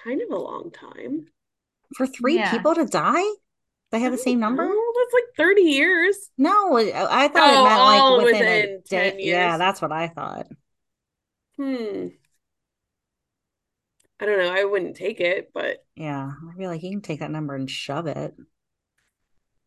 kind 0.04 0.22
of 0.22 0.30
a 0.30 0.38
long 0.42 0.70
time. 0.70 1.26
For 1.96 2.06
three 2.06 2.36
Yeah. 2.36 2.50
people 2.50 2.74
to 2.74 2.86
die, 2.86 3.24
they 3.90 4.00
have 4.00 4.12
the 4.12 4.18
same 4.18 4.38
number? 4.40 4.64
Oh, 4.70 4.92
that's 4.96 5.12
like 5.14 5.34
30 5.36 5.62
years. 5.62 6.30
No, 6.38 6.76
I 6.78 7.24
I 7.24 7.28
thought 7.28 7.54
Oh, 7.54 7.60
it 7.60 7.68
meant 7.68 7.80
like 7.82 8.24
within, 8.24 8.42
a 8.42 8.48
within 8.48 8.82
day. 8.88 9.10
10 9.10 9.18
Yeah, 9.20 9.58
that's 9.58 9.82
what 9.82 9.92
I 9.92 10.08
thought. 10.08 10.46
Hmm. 11.60 12.08
I 14.18 14.26
don't 14.26 14.38
know. 14.38 14.52
I 14.52 14.64
wouldn't 14.64 14.96
take 14.96 15.20
it, 15.20 15.50
but 15.54 15.84
Yeah, 15.94 16.30
I 16.50 16.56
feel 16.56 16.70
like 16.70 16.82
you 16.82 16.90
can 16.90 17.00
take 17.02 17.20
that 17.20 17.30
number 17.30 17.54
and 17.54 17.70
shove 17.70 18.06
it. 18.06 18.34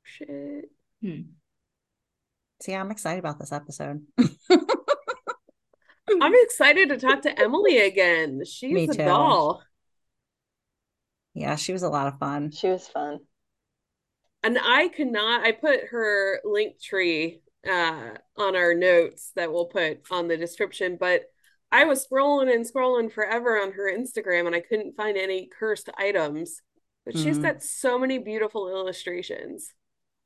shit. 0.04 0.70
Hmm. 1.02 1.34
See, 2.62 2.74
I'm 2.74 2.92
excited 2.92 3.20
about 3.20 3.40
this 3.40 3.52
episode. 3.52 4.06
I'm 6.10 6.34
excited 6.36 6.90
to 6.90 6.98
talk 6.98 7.22
to 7.24 7.40
Emily 7.40 7.78
again. 7.80 8.44
She's 8.46 8.74
Me 8.74 8.84
a 8.90 8.94
too. 8.94 9.04
doll. 9.04 9.64
Yeah, 11.34 11.56
she 11.56 11.74
was 11.74 11.84
a 11.84 11.90
lot 11.90 12.08
of 12.08 12.20
fun. 12.20 12.52
She 12.52 12.68
was 12.70 12.88
fun. 12.88 13.20
And 14.44 14.58
I 14.62 14.90
could 14.90 15.08
not, 15.12 15.44
I 15.46 15.52
put 15.52 15.86
her 15.92 16.42
link 16.44 16.80
tree 16.82 17.42
uh 17.68 18.12
on 18.36 18.56
our 18.58 18.74
notes 18.74 19.32
that 19.38 19.52
we'll 19.54 19.68
put 19.68 20.02
on 20.12 20.28
the 20.28 20.36
description, 20.38 20.98
but 21.00 21.32
I 21.74 21.86
was 21.86 22.08
scrolling 22.08 22.54
and 22.54 22.66
scrolling 22.66 23.12
forever 23.12 23.62
on 23.62 23.74
her 23.74 23.92
Instagram 23.92 24.48
and 24.48 24.56
I 24.56 24.62
couldn't 24.62 24.96
find 24.96 25.18
any 25.18 25.50
cursed 25.60 25.90
items. 25.98 26.62
But 27.06 27.18
she's 27.18 27.38
Mhm. 27.38 27.44
got 27.44 27.64
so 27.64 28.00
many 28.00 28.20
beautiful 28.20 28.70
illustrations. 28.70 29.74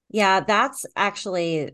Yeah, 0.09 0.39
that's 0.41 0.85
actually, 0.95 1.71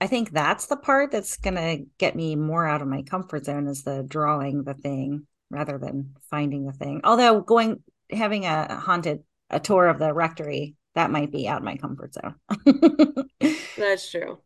I 0.00 0.06
think 0.06 0.30
that's 0.30 0.66
the 0.66 0.76
part 0.76 1.10
that's 1.10 1.36
gonna 1.38 1.78
get 1.98 2.14
me 2.14 2.36
more 2.36 2.66
out 2.66 2.82
of 2.82 2.88
my 2.88 3.02
comfort 3.02 3.46
zone 3.46 3.66
is 3.68 3.82
the 3.84 4.02
drawing 4.06 4.64
the 4.64 4.74
thing 4.74 5.26
rather 5.50 5.78
than 5.78 6.14
finding 6.30 6.66
the 6.66 6.72
thing. 6.72 7.00
Although 7.04 7.40
going, 7.40 7.82
having 8.10 8.44
a 8.46 8.76
haunted, 8.80 9.24
a 9.48 9.60
tour 9.60 9.88
of 9.88 9.98
the 9.98 10.12
rectory, 10.12 10.76
that 10.94 11.10
might 11.10 11.30
be 11.32 11.48
out 11.48 11.58
of 11.58 11.64
my 11.64 11.76
comfort 11.76 12.14
zone. 12.14 12.34
That's 13.76 14.10
true. 14.10 14.38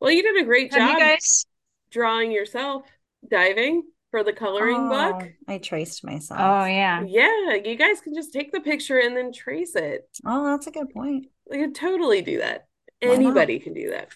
Well, 0.00 0.10
you 0.10 0.22
did 0.22 0.40
a 0.42 0.44
great 0.46 0.72
Have 0.72 0.82
you 0.82 0.94
job 0.94 0.98
guys? 0.98 1.46
drawing 1.90 2.32
yourself, 2.32 2.84
diving 3.28 3.84
for 4.16 4.24
the 4.24 4.32
coloring 4.32 4.88
book. 4.88 5.22
Oh, 5.24 5.28
I 5.46 5.58
traced 5.58 6.02
myself. 6.02 6.40
Oh, 6.40 6.64
yeah. 6.64 7.04
Yeah, 7.06 7.54
you 7.62 7.76
guys 7.76 8.00
can 8.00 8.14
just 8.14 8.32
take 8.32 8.50
the 8.50 8.60
picture 8.60 8.98
and 8.98 9.14
then 9.14 9.30
trace 9.30 9.76
it. 9.76 10.08
Oh, 10.24 10.44
that's 10.46 10.66
a 10.66 10.70
good 10.70 10.88
point. 10.88 11.26
You 11.50 11.66
could 11.66 11.74
totally 11.74 12.22
do 12.22 12.38
that. 12.38 12.66
Why 13.00 13.10
not? 13.10 13.16
Anybody 13.16 13.58
can 13.58 13.74
do 13.74 13.90
that. 13.90 14.08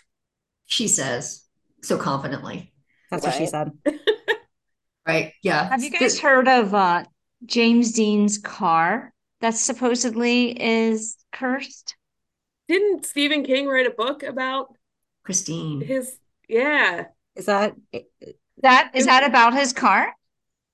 She 0.65 0.89
says 0.89 1.45
so 1.83 1.99
confidently. 1.99 2.73
That's 3.11 3.27
what 3.27 3.35
she 3.35 3.47
said. 3.47 3.73
Right. 5.07 5.33
Yeah. 5.43 5.71
Have 5.71 5.83
you 5.83 5.91
guys 5.91 6.21
heard 6.21 6.47
of 6.47 6.73
uh, 6.73 7.05
James 7.45 7.93
Dean's 7.93 8.39
car 8.39 9.13
that 9.41 9.55
supposedly 9.55 10.51
is 10.51 11.17
cursed? 11.33 11.97
Didn't 12.69 13.07
Stephen 13.07 13.43
King 13.43 13.67
write 13.67 13.87
a 13.87 13.91
book 13.91 14.23
about 14.23 14.77
Christine? 15.25 15.81
his? 15.81 16.17
Yeah. 16.49 17.07
Is 17.35 17.47
that 17.47 17.75
That 18.63 18.91
is 18.95 19.07
that 19.07 19.25
about 19.25 19.55
his 19.55 19.73
car? 19.73 20.15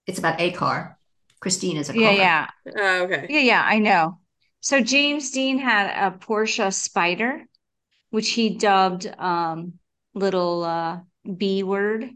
It's 0.06 0.18
about 0.18 0.40
a 0.40 0.50
car. 0.52 0.98
Christine 1.40 1.76
is 1.76 1.88
a 1.88 1.94
car. 1.94 2.12
Yeah, 2.12 2.46
yeah. 2.66 2.72
Oh, 2.76 3.04
okay. 3.04 3.26
Yeah, 3.28 3.40
yeah, 3.40 3.62
I 3.64 3.78
know. 3.78 4.18
So 4.60 4.80
James 4.80 5.30
Dean 5.30 5.58
had 5.58 5.90
a 5.90 6.16
Porsche 6.16 6.68
Spyder, 6.72 7.44
which 8.10 8.30
he 8.30 8.50
dubbed 8.50 9.06
um 9.18 9.74
little 10.14 10.64
uh 10.64 11.00
B 11.36 11.62
word, 11.62 12.10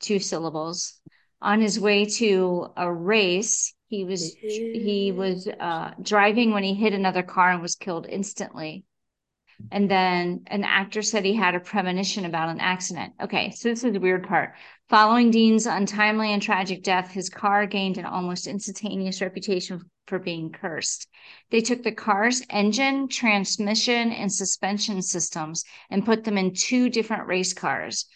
two 0.00 0.18
syllables. 0.18 0.94
On 1.40 1.60
his 1.60 1.80
way 1.80 2.04
to 2.06 2.72
a 2.76 2.92
race, 2.92 3.74
he 3.88 4.04
was 4.04 4.36
he 4.72 5.12
was 5.12 5.48
uh 5.48 5.92
driving 6.02 6.52
when 6.52 6.62
he 6.64 6.74
hit 6.74 6.92
another 6.94 7.22
car 7.22 7.50
and 7.50 7.62
was 7.62 7.76
killed 7.76 8.06
instantly. 8.08 8.84
And 9.70 9.90
then 9.90 10.42
an 10.48 10.64
actor 10.64 11.02
said 11.02 11.24
he 11.24 11.34
had 11.34 11.54
a 11.54 11.60
premonition 11.60 12.24
about 12.24 12.48
an 12.48 12.60
accident. 12.60 13.14
Okay, 13.22 13.50
so 13.50 13.68
this 13.68 13.84
is 13.84 13.92
the 13.92 14.00
weird 14.00 14.26
part. 14.26 14.54
Following 14.88 15.30
Dean's 15.30 15.66
untimely 15.66 16.32
and 16.32 16.42
tragic 16.42 16.82
death, 16.82 17.10
his 17.10 17.30
car 17.30 17.66
gained 17.66 17.96
an 17.96 18.04
almost 18.04 18.46
instantaneous 18.46 19.22
reputation 19.22 19.80
for 20.06 20.18
being 20.18 20.50
cursed. 20.50 21.08
They 21.50 21.60
took 21.60 21.82
the 21.82 21.92
car's 21.92 22.42
engine, 22.50 23.08
transmission, 23.08 24.12
and 24.12 24.32
suspension 24.32 25.00
systems 25.00 25.64
and 25.90 26.04
put 26.04 26.24
them 26.24 26.36
in 26.36 26.54
two 26.54 26.90
different 26.90 27.26
race 27.26 27.54
cars, 27.54 28.06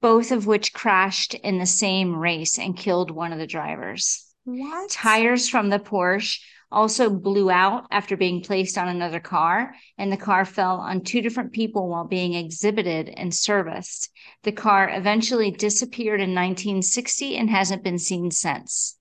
both 0.00 0.30
of 0.30 0.46
which 0.46 0.72
crashed 0.72 1.34
in 1.34 1.58
the 1.58 1.66
same 1.66 2.14
race 2.14 2.58
and 2.58 2.76
killed 2.76 3.10
one 3.10 3.32
of 3.32 3.38
the 3.38 3.46
drivers. 3.46 4.24
what? 4.44 4.90
Tires 4.90 5.48
from 5.48 5.70
the 5.70 5.78
Porsche 5.78 6.38
also 6.74 7.08
blew 7.08 7.50
out 7.50 7.86
after 7.90 8.16
being 8.16 8.42
placed 8.42 8.76
on 8.76 8.88
another 8.88 9.20
car, 9.20 9.74
and 9.96 10.12
the 10.12 10.18
car 10.18 10.44
fell 10.44 10.76
on 10.76 11.00
two 11.02 11.22
different 11.22 11.52
people 11.52 11.88
while 11.88 12.04
being 12.04 12.34
exhibited 12.34 13.08
and 13.08 13.32
serviced. 13.34 14.10
The 14.42 14.52
car 14.52 14.90
eventually 14.90 15.50
disappeared 15.50 16.20
in 16.20 16.34
1960 16.34 17.36
and 17.38 17.48
hasn't 17.48 17.84
been 17.84 17.98
seen 17.98 18.30
since. 18.30 18.98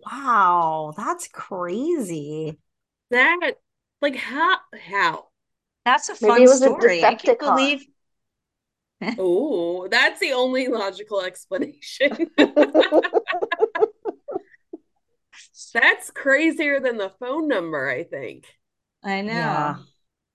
Wow, 0.00 0.94
that's 0.96 1.28
crazy. 1.28 2.58
That 3.10 3.58
like 4.00 4.16
how 4.16 4.58
how? 4.78 5.28
That's 5.86 6.08
a 6.10 6.14
Maybe 6.20 6.42
fun 6.42 6.42
it 6.42 6.48
was 6.48 6.60
story. 6.60 7.04
I 7.06 7.14
can't 7.14 7.38
believe 7.38 7.86
Oh, 9.18 9.88
that's 9.88 10.20
the 10.20 10.32
only 10.32 10.68
logical 10.68 11.22
explanation. 11.22 12.30
That's 15.74 16.10
crazier 16.10 16.80
than 16.80 16.96
the 16.98 17.12
phone 17.20 17.48
number, 17.48 17.88
I 17.88 18.04
think. 18.04 18.46
I 19.02 19.22
know. 19.22 19.32
Yeah. 19.32 19.76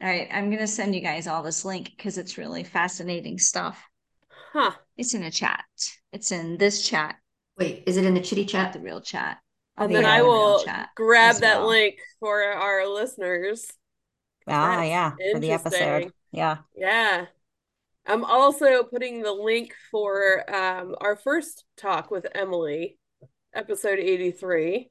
All 0.02 0.08
right, 0.10 0.28
I'm 0.32 0.50
gonna 0.50 0.68
send 0.68 0.96
you 0.96 1.02
guys 1.02 1.28
all 1.28 1.44
this 1.44 1.64
link 1.66 1.92
because 1.96 2.18
it's 2.18 2.38
really 2.38 2.64
fascinating 2.64 3.38
stuff. 3.38 3.84
Huh. 4.54 4.72
It's 4.98 5.14
in 5.14 5.24
a 5.24 5.32
chat. 5.32 5.64
It's 6.12 6.32
in 6.32 6.58
this 6.58 6.88
chat, 6.88 7.16
Wait, 7.58 7.84
is 7.88 7.98
it 7.98 8.06
in 8.06 8.14
the 8.14 8.22
chitty 8.22 8.46
chat? 8.46 8.74
the 8.74 8.80
real 8.80 9.02
chat. 9.02 9.38
And 9.78 9.94
then 9.94 10.06
I 10.06 10.22
will 10.22 10.64
chat 10.64 10.90
grab 10.96 11.38
that 11.38 11.60
well. 11.60 11.70
link 11.70 12.00
for 12.20 12.42
our 12.44 12.88
listeners. 12.88 13.72
Ah, 14.48 14.78
That's 14.78 14.90
yeah, 14.90 15.12
for 15.32 15.40
the 15.40 15.52
episode. 15.52 15.78
interesting. 15.78 16.14
Yeah. 16.32 16.58
Yeah. 16.76 17.26
I'm 18.06 18.26
also 18.26 18.84
putting 18.84 19.22
the 19.22 19.32
link 19.32 19.74
for 19.92 20.44
um, 20.54 20.96
our 21.00 21.16
first 21.16 21.66
talk 21.78 22.12
with 22.12 22.26
Emily, 22.36 22.98
episode 23.54 24.00
83. 24.00 24.91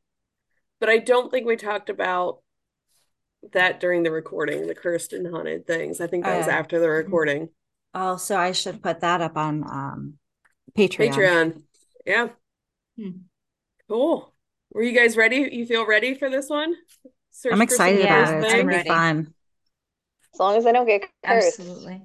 But 0.80 0.88
I 0.88 0.98
don't 0.98 1.30
think 1.30 1.46
we 1.46 1.56
talked 1.56 1.90
about 1.90 2.40
that 3.52 3.80
during 3.80 4.02
the 4.02 4.10
recording, 4.10 4.66
the 4.66 4.74
cursed 4.74 5.12
and 5.12 5.26
haunted 5.26 5.66
things. 5.66 6.00
I 6.00 6.06
think 6.06 6.24
that 6.24 6.38
was 6.38 6.48
Uh, 6.48 6.52
after 6.52 6.78
the 6.78 6.88
recording. 6.90 7.50
Oh, 7.94 8.16
so 8.16 8.36
I 8.36 8.52
should 8.52 8.82
put 8.82 9.00
that 9.00 9.20
up 9.20 9.36
on 9.36 9.62
um 9.64 10.18
Patreon. 10.76 11.12
Patreon. 11.12 11.62
Yeah. 12.06 12.28
Hmm. 12.96 13.10
Cool. 13.88 14.34
Were 14.72 14.82
you 14.82 14.92
guys 14.92 15.16
ready? 15.16 15.48
You 15.52 15.66
feel 15.66 15.86
ready 15.86 16.14
for 16.14 16.30
this 16.30 16.48
one? 16.48 16.74
Search 17.30 17.52
I'm 17.52 17.62
excited 17.62 18.00
some 18.00 18.06
Yeah, 18.06 18.22
about 18.28 18.34
it. 18.34 18.36
It's 18.44 18.54
I'm 18.54 18.60
gonna 18.60 18.68
be 18.70 18.76
ready. 18.76 18.88
fun. 18.88 19.34
As 20.34 20.38
long 20.40 20.56
as 20.56 20.66
I 20.66 20.72
don't 20.72 20.86
get 20.86 21.02
cursed. 21.24 21.58
Absolutely. 21.58 22.02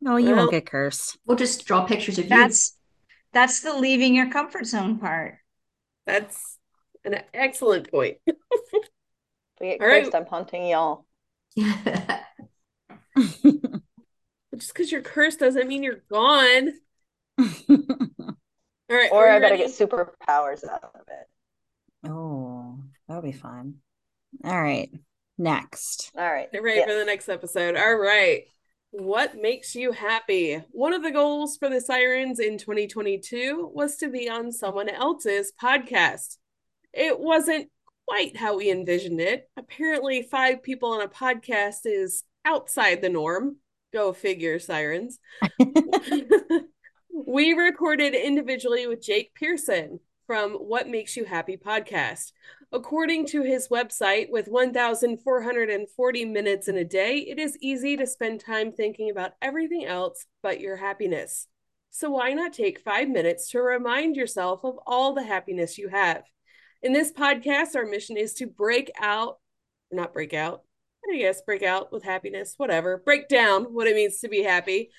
No, 0.00 0.16
you 0.16 0.28
Well- 0.30 0.36
won't 0.36 0.50
get 0.50 0.66
cursed. 0.66 1.18
We'll 1.24 1.36
just 1.38 1.64
draw 1.64 1.84
pictures 1.86 2.18
of 2.18 2.24
you. 2.24 2.30
That's 2.30 2.76
that's 3.32 3.60
the 3.60 3.74
leaving 3.74 4.14
your 4.14 4.30
comfort 4.30 4.66
zone 4.66 4.98
part. 4.98 5.38
That's 6.04 6.58
an 7.04 7.22
excellent 7.34 7.90
point. 7.90 8.18
We 9.60 9.68
get 9.68 9.80
All 9.80 9.86
right. 9.86 10.04
cursed, 10.04 10.14
I'm 10.14 10.26
haunting 10.26 10.66
y'all. 10.66 11.06
Just 14.54 14.72
because 14.74 14.92
you're 14.92 15.02
cursed 15.02 15.38
doesn't 15.40 15.68
mean 15.68 15.82
you're 15.82 16.02
gone. 16.10 16.72
All 17.38 18.96
right. 18.96 19.10
Or 19.10 19.28
I 19.28 19.36
you 19.36 19.40
better 19.40 19.56
ready? 19.56 19.56
get 19.56 19.70
superpowers 19.70 20.66
out 20.68 20.84
of 20.84 21.00
it. 21.08 21.28
oh, 22.10 22.78
that'll 23.08 23.22
be 23.22 23.32
fun. 23.32 23.76
All 24.44 24.60
right. 24.60 24.90
Next. 25.38 26.12
All 26.16 26.30
right. 26.30 26.50
Get 26.52 26.62
ready 26.62 26.82
for 26.82 26.94
the 26.94 27.04
next 27.04 27.28
episode. 27.28 27.76
All 27.76 27.96
right. 27.96 28.44
What 28.90 29.36
makes 29.40 29.74
you 29.74 29.92
happy? 29.92 30.62
One 30.70 30.92
of 30.92 31.02
the 31.02 31.10
goals 31.10 31.56
for 31.56 31.70
the 31.70 31.80
Sirens 31.80 32.38
in 32.38 32.58
2022 32.58 33.70
was 33.74 33.96
to 33.96 34.08
be 34.08 34.28
on 34.28 34.52
someone 34.52 34.88
else's 34.90 35.52
podcast. 35.60 36.36
It 36.92 37.18
wasn't 37.18 37.68
quite 38.06 38.36
how 38.36 38.56
we 38.56 38.70
envisioned 38.70 39.20
it. 39.20 39.48
Apparently, 39.56 40.22
five 40.22 40.62
people 40.62 40.90
on 40.90 41.02
a 41.02 41.08
podcast 41.08 41.80
is 41.84 42.24
outside 42.44 43.00
the 43.00 43.08
norm. 43.08 43.56
Go 43.92 44.12
figure, 44.12 44.58
Sirens. 44.58 45.18
we 47.10 47.52
recorded 47.52 48.14
individually 48.14 48.86
with 48.86 49.02
Jake 49.02 49.34
Pearson 49.34 50.00
from 50.26 50.52
What 50.52 50.88
Makes 50.88 51.16
You 51.16 51.24
Happy 51.24 51.56
podcast. 51.56 52.32
According 52.72 53.26
to 53.26 53.42
his 53.42 53.68
website, 53.68 54.30
with 54.30 54.48
1,440 54.48 56.24
minutes 56.24 56.68
in 56.68 56.76
a 56.78 56.84
day, 56.84 57.18
it 57.18 57.38
is 57.38 57.58
easy 57.60 57.96
to 57.98 58.06
spend 58.06 58.40
time 58.40 58.72
thinking 58.72 59.10
about 59.10 59.32
everything 59.42 59.84
else 59.84 60.24
but 60.42 60.60
your 60.60 60.76
happiness. 60.76 61.48
So, 61.90 62.10
why 62.12 62.32
not 62.32 62.54
take 62.54 62.80
five 62.80 63.10
minutes 63.10 63.50
to 63.50 63.60
remind 63.60 64.16
yourself 64.16 64.64
of 64.64 64.78
all 64.86 65.12
the 65.12 65.22
happiness 65.22 65.76
you 65.76 65.88
have? 65.88 66.22
In 66.82 66.92
this 66.92 67.12
podcast, 67.12 67.76
our 67.76 67.86
mission 67.86 68.16
is 68.16 68.34
to 68.34 68.46
break 68.46 68.90
out, 69.00 69.38
not 69.92 70.12
break 70.12 70.34
out, 70.34 70.62
I 71.08 71.16
guess 71.16 71.40
break 71.40 71.62
out 71.62 71.92
with 71.92 72.02
happiness, 72.02 72.54
whatever, 72.56 73.00
break 73.04 73.28
down 73.28 73.66
what 73.66 73.86
it 73.86 73.94
means 73.94 74.18
to 74.18 74.28
be 74.28 74.42
happy. 74.42 74.90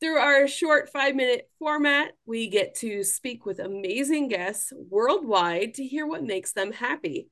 Through 0.00 0.16
our 0.16 0.48
short 0.48 0.88
five 0.88 1.14
minute 1.14 1.50
format, 1.58 2.12
we 2.24 2.48
get 2.48 2.76
to 2.76 3.04
speak 3.04 3.44
with 3.44 3.58
amazing 3.58 4.28
guests 4.28 4.72
worldwide 4.88 5.74
to 5.74 5.84
hear 5.84 6.06
what 6.06 6.24
makes 6.24 6.54
them 6.54 6.72
happy. 6.72 7.28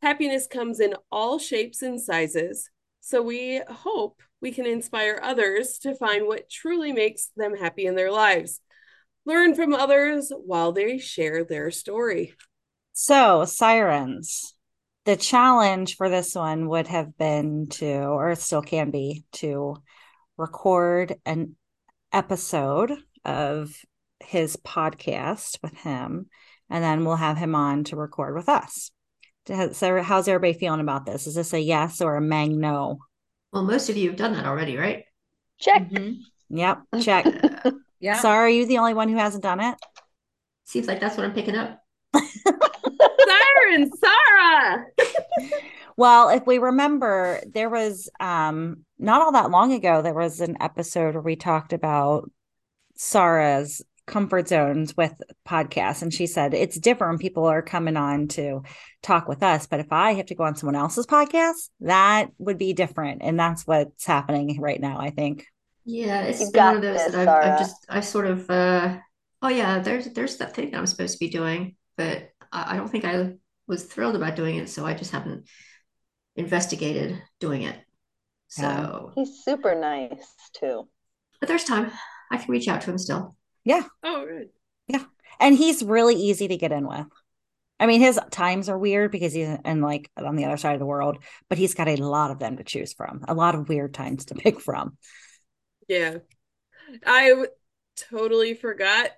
Happiness 0.00 0.46
comes 0.46 0.78
in 0.78 0.94
all 1.10 1.40
shapes 1.40 1.82
and 1.82 2.00
sizes, 2.00 2.70
so 3.00 3.20
we 3.20 3.60
hope 3.68 4.22
we 4.40 4.52
can 4.52 4.66
inspire 4.66 5.18
others 5.20 5.78
to 5.78 5.96
find 5.96 6.28
what 6.28 6.48
truly 6.48 6.92
makes 6.92 7.30
them 7.36 7.56
happy 7.56 7.86
in 7.86 7.96
their 7.96 8.12
lives. 8.12 8.60
Learn 9.26 9.56
from 9.56 9.74
others 9.74 10.30
while 10.44 10.70
they 10.70 10.98
share 10.98 11.42
their 11.42 11.72
story. 11.72 12.36
So, 13.02 13.46
sirens. 13.46 14.54
The 15.06 15.16
challenge 15.16 15.96
for 15.96 16.10
this 16.10 16.34
one 16.34 16.68
would 16.68 16.86
have 16.88 17.16
been 17.16 17.68
to, 17.70 17.90
or 17.90 18.32
it 18.32 18.40
still 18.40 18.60
can 18.60 18.90
be, 18.90 19.24
to 19.36 19.76
record 20.36 21.16
an 21.24 21.56
episode 22.12 22.92
of 23.24 23.74
his 24.22 24.56
podcast 24.56 25.62
with 25.62 25.74
him, 25.78 26.26
and 26.68 26.84
then 26.84 27.06
we'll 27.06 27.16
have 27.16 27.38
him 27.38 27.54
on 27.54 27.84
to 27.84 27.96
record 27.96 28.34
with 28.34 28.50
us. 28.50 28.90
So, 29.46 30.02
how's 30.02 30.28
everybody 30.28 30.52
feeling 30.52 30.80
about 30.80 31.06
this? 31.06 31.26
Is 31.26 31.36
this 31.36 31.54
a 31.54 31.58
yes 31.58 32.02
or 32.02 32.16
a 32.16 32.20
mang 32.20 32.60
no? 32.60 32.98
well, 33.50 33.64
most 33.64 33.88
of 33.88 33.96
you 33.96 34.10
have 34.10 34.18
done 34.18 34.34
that 34.34 34.44
already, 34.44 34.76
right? 34.76 35.04
Check. 35.58 35.88
Mm-hmm. 35.88 36.20
Yep, 36.54 36.82
check. 37.00 37.24
Yeah. 38.02 38.18
Sorry, 38.18 38.46
are 38.46 38.48
you 38.48 38.64
the 38.64 38.78
only 38.78 38.94
one 38.94 39.10
who 39.10 39.16
hasn't 39.16 39.42
done 39.42 39.60
it? 39.60 39.74
Seems 40.64 40.86
like 40.86 41.00
that's 41.00 41.18
what 41.18 41.26
I'm 41.26 41.34
picking 41.34 41.54
up. 41.54 41.82
Siren, 43.70 43.90
Sarah! 43.96 44.86
Well, 45.96 46.30
if 46.30 46.46
we 46.46 46.58
remember, 46.58 47.40
there 47.52 47.68
was 47.68 48.08
um 48.20 48.84
not 48.98 49.22
all 49.22 49.32
that 49.32 49.50
long 49.50 49.72
ago, 49.72 50.02
there 50.02 50.14
was 50.14 50.40
an 50.40 50.56
episode 50.60 51.14
where 51.14 51.22
we 51.22 51.36
talked 51.36 51.72
about 51.72 52.30
Sarah's 52.96 53.82
comfort 54.06 54.48
zones 54.48 54.96
with 54.96 55.14
podcasts. 55.46 56.02
And 56.02 56.12
she 56.12 56.26
said 56.26 56.54
it's 56.54 56.78
different 56.78 57.12
when 57.12 57.18
people 57.18 57.44
are 57.44 57.62
coming 57.62 57.96
on 57.96 58.28
to 58.28 58.62
talk 59.02 59.28
with 59.28 59.42
us. 59.42 59.66
But 59.66 59.80
if 59.80 59.92
I 59.92 60.12
have 60.14 60.26
to 60.26 60.34
go 60.34 60.44
on 60.44 60.56
someone 60.56 60.74
else's 60.74 61.06
podcast, 61.06 61.68
that 61.80 62.30
would 62.38 62.58
be 62.58 62.72
different. 62.72 63.22
And 63.22 63.38
that's 63.38 63.66
what's 63.66 64.04
happening 64.06 64.60
right 64.60 64.80
now, 64.80 64.98
I 64.98 65.10
think. 65.10 65.46
Yeah, 65.84 66.22
it's 66.22 66.40
You 66.40 66.50
been 66.50 66.64
one 66.64 66.76
of 66.76 66.82
those 66.82 66.98
this, 66.98 67.12
that 67.12 67.28
I've, 67.28 67.52
I've 67.52 67.58
just 67.58 67.86
I 67.88 68.00
sort 68.00 68.26
of 68.26 68.50
uh 68.50 68.98
oh 69.42 69.48
yeah, 69.48 69.78
there's 69.80 70.06
there's 70.12 70.36
that 70.38 70.54
thing 70.54 70.74
I'm 70.74 70.86
supposed 70.86 71.14
to 71.14 71.18
be 71.18 71.30
doing, 71.30 71.76
but 71.96 72.30
I, 72.52 72.74
I 72.74 72.76
don't 72.76 72.88
think 72.88 73.04
I 73.04 73.34
was 73.70 73.84
thrilled 73.84 74.16
about 74.16 74.36
doing 74.36 74.56
it, 74.56 74.68
so 74.68 74.84
I 74.84 74.92
just 74.94 75.12
haven't 75.12 75.46
investigated 76.36 77.22
doing 77.38 77.62
it. 77.62 77.76
Yeah. 78.58 78.76
So, 78.76 79.12
He's 79.14 79.42
super 79.44 79.74
nice 79.74 80.26
too. 80.54 80.88
but 81.40 81.48
there's 81.48 81.64
time. 81.64 81.90
I 82.30 82.36
can 82.36 82.50
reach 82.50 82.68
out 82.68 82.82
to 82.82 82.90
him 82.90 82.98
still. 82.98 83.36
Yeah. 83.64 83.84
Oh, 84.02 84.26
good. 84.26 84.48
Yeah. 84.88 85.04
And 85.38 85.56
he's 85.56 85.82
really 85.82 86.14
easy 86.16 86.48
to 86.48 86.56
get 86.56 86.72
in 86.72 86.86
with. 86.86 87.06
I 87.78 87.86
mean, 87.86 88.00
his 88.00 88.20
times 88.30 88.68
are 88.68 88.78
weird 88.78 89.10
because 89.10 89.32
he's 89.32 89.48
in 89.64 89.80
like 89.80 90.10
on 90.16 90.36
the 90.36 90.44
other 90.44 90.58
side 90.58 90.74
of 90.74 90.80
the 90.80 90.86
world, 90.86 91.18
but 91.48 91.56
he's 91.58 91.74
got 91.74 91.88
a 91.88 91.96
lot 91.96 92.30
of 92.30 92.38
them 92.38 92.58
to 92.58 92.64
choose 92.64 92.92
from, 92.92 93.24
a 93.26 93.34
lot 93.34 93.54
of 93.54 93.68
weird 93.68 93.94
times 93.94 94.26
to 94.26 94.34
pick 94.36 94.60
from. 94.60 94.96
Yeah. 95.88 96.18
I 97.06 97.28
w- 97.30 97.48
totally 98.10 98.54
forgot 98.54 99.10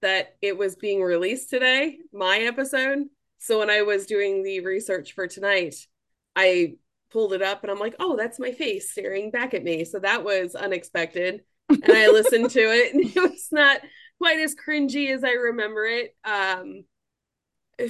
that 0.00 0.36
it 0.40 0.56
was 0.56 0.76
being 0.76 1.02
released 1.02 1.50
today, 1.50 1.98
my 2.12 2.38
episode. 2.38 3.04
So 3.38 3.60
when 3.60 3.70
I 3.70 3.82
was 3.82 4.06
doing 4.06 4.42
the 4.42 4.60
research 4.60 5.12
for 5.14 5.26
tonight, 5.26 5.74
I 6.36 6.74
pulled 7.10 7.32
it 7.32 7.42
up 7.42 7.62
and 7.62 7.70
I'm 7.70 7.78
like, 7.78 7.96
oh, 7.98 8.16
that's 8.16 8.38
my 8.38 8.52
face 8.52 8.90
staring 8.90 9.30
back 9.30 9.54
at 9.54 9.64
me. 9.64 9.84
So 9.84 9.98
that 10.00 10.24
was 10.24 10.54
unexpected. 10.54 11.42
And 11.68 11.92
I 11.92 12.08
listened 12.08 12.50
to 12.50 12.60
it 12.60 12.94
and 12.94 13.04
it 13.16 13.20
was 13.20 13.48
not 13.50 13.80
quite 14.18 14.38
as 14.38 14.54
cringy 14.54 15.14
as 15.14 15.24
I 15.24 15.32
remember 15.32 15.84
it. 15.84 16.16
Um, 16.24 16.84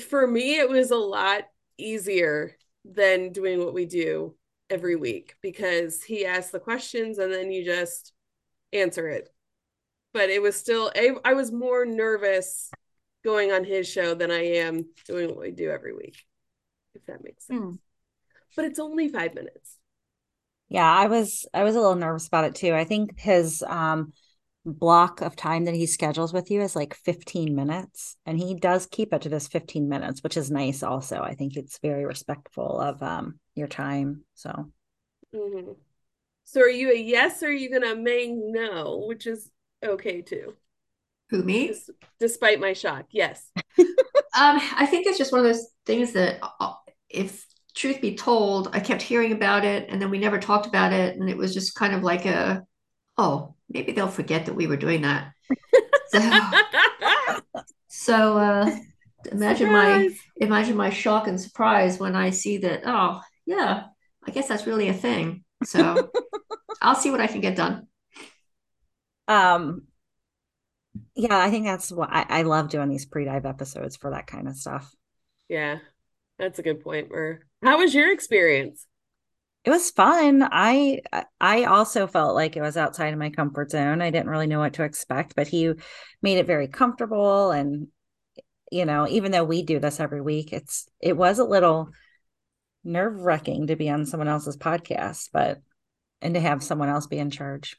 for 0.09 0.27
me, 0.27 0.59
it 0.59 0.69
was 0.69 0.91
a 0.91 0.97
lot 0.97 1.45
easier 1.79 2.57
than 2.85 3.33
doing 3.33 3.59
what 3.59 3.75
we 3.75 3.87
do 3.87 4.35
every 4.71 4.97
week 4.97 5.35
because 5.43 6.03
he 6.03 6.27
asks 6.27 6.51
the 6.51 6.61
questions 6.61 7.19
and 7.19 7.33
then 7.33 7.51
you 7.51 7.65
just 7.65 8.13
answer 8.73 9.09
it. 9.09 9.29
But 10.13 10.31
it 10.31 10.43
was 10.43 10.57
still, 10.57 10.91
I, 10.95 11.13
I 11.25 11.35
was 11.35 11.53
more 11.53 11.85
nervous 11.85 12.71
going 13.25 13.53
on 13.53 13.65
his 13.65 13.89
show 13.89 14.15
than 14.15 14.31
I 14.31 14.45
am 14.59 14.87
doing 15.07 15.29
what 15.29 15.41
we 15.41 15.51
do 15.51 15.71
every 15.71 15.95
week, 15.95 16.17
if 16.95 17.05
that 17.07 17.25
makes 17.25 17.47
sense. 17.47 17.61
Hmm. 17.61 17.79
But 18.57 18.67
it's 18.67 18.79
only 18.79 19.09
five 19.09 19.35
minutes. 19.35 19.79
Yeah, 20.69 20.91
I 20.91 21.07
was 21.07 21.47
I 21.55 21.65
was 21.65 21.77
a 21.77 21.81
little 21.81 21.95
nervous 21.95 22.27
about 22.29 22.45
it 22.45 22.55
too. 22.55 22.75
I 22.75 22.85
think 22.85 23.19
his 23.19 23.63
um 23.67 24.13
block 24.67 25.23
of 25.23 25.35
time 25.35 25.65
that 25.65 25.75
he 25.75 25.87
schedules 25.87 26.33
with 26.33 26.51
you 26.51 26.61
is 26.61 26.77
like 26.77 26.95
15 26.95 27.55
minutes 27.55 28.17
and 28.27 28.39
he 28.39 28.55
does 28.55 28.87
keep 28.87 29.13
it 29.15 29.23
to 29.23 29.29
this 29.31 29.49
15 29.49 29.89
minutes, 29.89 30.23
which 30.23 30.37
is 30.37 30.51
nice 30.51 30.83
also. 30.83 31.21
I 31.23 31.35
think 31.35 31.57
it's 31.57 31.79
very 31.79 32.05
respectful 32.05 32.79
of 32.81 33.03
um 33.03 33.41
your 33.55 33.69
time. 33.69 34.25
So, 34.35 34.71
Mhm. 35.35 35.77
So 36.45 36.63
are 36.63 36.71
you 36.71 36.93
a 36.93 36.97
yes 36.97 37.43
or 37.43 37.49
are 37.49 37.51
you 37.53 37.71
gonna 37.71 37.97
may 37.97 38.29
no, 38.33 39.05
which 39.07 39.27
is 39.27 39.51
okay 39.83 40.23
too, 40.23 40.57
Who 41.31 41.43
me? 41.43 41.75
Despite 42.21 42.61
my 42.61 42.73
shock. 42.73 43.07
Yes. 43.11 43.51
Um, 44.39 44.61
I 44.77 44.87
think 44.87 45.07
it's 45.07 45.19
just 45.19 45.33
one 45.33 45.41
of 45.41 45.47
those 45.47 45.67
things 45.85 46.13
that 46.13 46.39
uh, 46.43 46.75
if 47.09 47.45
truth 47.75 48.01
be 48.01 48.15
told, 48.15 48.69
I 48.73 48.79
kept 48.79 49.03
hearing 49.03 49.33
about 49.33 49.65
it 49.65 49.89
and 49.89 50.01
then 50.01 50.11
we 50.11 50.19
never 50.19 50.39
talked 50.39 50.67
about 50.67 50.93
it. 50.93 51.17
And 51.17 51.29
it 51.29 51.37
was 51.37 51.53
just 51.53 51.75
kind 51.75 51.93
of 51.93 52.05
like 52.05 52.25
a, 52.25 52.65
oh, 53.17 53.57
maybe 53.69 53.91
they'll 53.91 54.07
forget 54.07 54.47
that 54.47 54.55
we 54.55 54.69
were 54.69 54.77
doing 54.77 55.03
that. 55.03 55.33
so, 56.11 57.61
so 57.89 58.39
uh, 58.39 58.77
imagine 59.33 59.69
Surprise. 59.69 60.11
my 60.39 60.47
imagine 60.47 60.77
my 60.77 60.91
shock 60.91 61.27
and 61.27 61.41
surprise 61.41 61.99
when 61.99 62.15
I 62.15 62.31
see 62.31 62.59
that, 62.59 62.83
oh, 62.87 63.21
yeah, 63.45 63.85
I 64.25 64.31
guess 64.31 64.47
that's 64.47 64.69
really 64.69 64.89
a 64.89 64.95
thing. 64.95 65.43
So 65.65 66.13
I'll 66.81 66.95
see 66.95 67.11
what 67.11 67.21
I 67.21 67.27
can 67.27 67.41
get 67.41 67.57
done. 67.57 67.89
Um, 69.27 69.88
yeah, 71.19 71.37
I 71.37 71.51
think 71.51 71.67
that's 71.67 71.91
what 71.91 72.11
I, 72.13 72.25
I 72.29 72.43
love 72.43 72.69
doing 72.71 72.89
these 72.89 73.05
pre-dive 73.07 73.45
episodes 73.45 73.97
for 73.97 74.11
that 74.11 74.29
kind 74.29 74.47
of 74.47 74.55
stuff. 74.57 74.89
Yeah, 75.49 75.79
that's 76.39 76.61
a 76.61 76.63
good 76.63 76.81
point. 76.81 77.11
Mer. 77.11 77.41
How 77.63 77.79
was 77.79 77.93
your 77.93 78.13
experience? 78.13 78.87
It 79.65 79.71
was 79.71 79.91
fun. 79.91 80.49
I 80.51 81.01
I 81.41 81.65
also 81.65 82.07
felt 82.07 82.37
like 82.37 82.57
it 82.57 82.63
was 82.63 82.77
outside 82.77 83.13
of 83.13 83.19
my 83.19 83.31
comfort 83.31 83.73
zone. 83.73 84.01
I 84.01 84.11
didn't 84.11 84.31
really 84.31 84.47
know 84.47 84.61
what 84.61 84.75
to 84.75 84.85
expect, 84.85 85.35
but 85.35 85.49
he 85.49 85.73
made 86.23 86.39
it 86.39 86.47
very 86.47 86.69
comfortable 86.69 87.51
and 87.51 87.89
you 88.71 88.85
know, 88.85 89.09
even 89.09 89.33
though 89.33 89.45
we 89.45 89.63
do 89.63 89.81
this 89.81 89.99
every 89.99 90.21
week, 90.21 90.53
it's 90.53 90.87
it 91.01 91.17
was 91.17 91.39
a 91.41 91.45
little 91.45 91.91
nerve-wracking 92.85 93.67
to 93.67 93.77
be 93.77 93.91
on 93.91 94.07
someone 94.07 94.29
else's 94.29 94.57
podcast, 94.57 95.31
but 95.33 95.61
and 96.23 96.35
to 96.35 96.41
have 96.41 96.63
someone 96.63 96.89
else 96.89 97.07
be 97.07 97.19
in 97.19 97.31
charge 97.31 97.77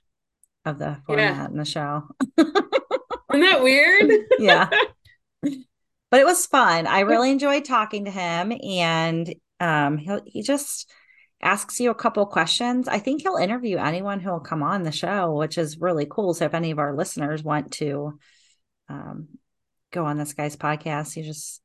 of 0.65 0.79
the 0.79 0.97
format 1.05 1.35
Yeah. 1.35 1.45
and 1.45 1.59
the 1.59 1.65
show. 1.65 2.03
Isn't 3.31 3.41
that 3.41 3.61
weird? 3.63 4.11
yeah. 4.39 4.69
But 6.11 6.21
it 6.21 6.25
was 6.25 6.47
fun. 6.47 6.87
I 6.87 7.01
really 7.01 7.29
enjoyed 7.29 7.65
talking 7.65 8.05
to 8.05 8.11
him 8.11 8.51
and 8.63 9.31
um 9.59 9.97
he 9.99 10.09
he 10.25 10.41
just 10.41 10.89
asks 11.39 11.79
you 11.79 11.91
a 11.91 11.95
couple 11.95 12.25
questions. 12.25 12.87
I 12.87 12.97
think 12.97 13.21
he'll 13.21 13.35
interview 13.37 13.77
anyone 13.77 14.19
who 14.19 14.31
will 14.31 14.39
come 14.39 14.63
on 14.63 14.81
the 14.81 14.91
show, 14.91 15.33
which 15.35 15.59
is 15.59 15.77
really 15.79 16.07
cool. 16.09 16.33
So 16.33 16.45
if 16.45 16.55
any 16.55 16.71
of 16.71 16.79
our 16.79 16.95
listeners 16.95 17.43
want 17.43 17.73
to 17.73 18.17
um 18.89 19.27
go 19.91 20.03
on 20.05 20.17
this 20.17 20.33
guy's 20.33 20.55
podcast, 20.55 21.15
you 21.15 21.21
just 21.23 21.61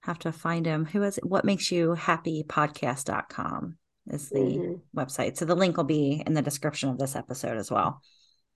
have 0.00 0.18
to 0.20 0.32
find 0.32 0.64
him. 0.64 0.86
Who 0.86 1.02
is 1.02 1.18
it? 1.18 1.26
What 1.26 1.44
makes 1.44 1.70
you 1.70 1.92
happy 1.92 2.42
podcast.com 2.42 3.76
is 4.10 4.30
the 4.30 4.38
Mhm. 4.38 4.80
website. 4.96 5.36
So 5.36 5.44
the 5.44 5.54
link 5.54 5.76
will 5.76 5.84
be 5.84 6.22
in 6.26 6.32
the 6.32 6.40
description 6.42 6.88
of 6.88 6.96
this 6.98 7.16
episode 7.16 7.58
as 7.58 7.70
well. 7.70 8.00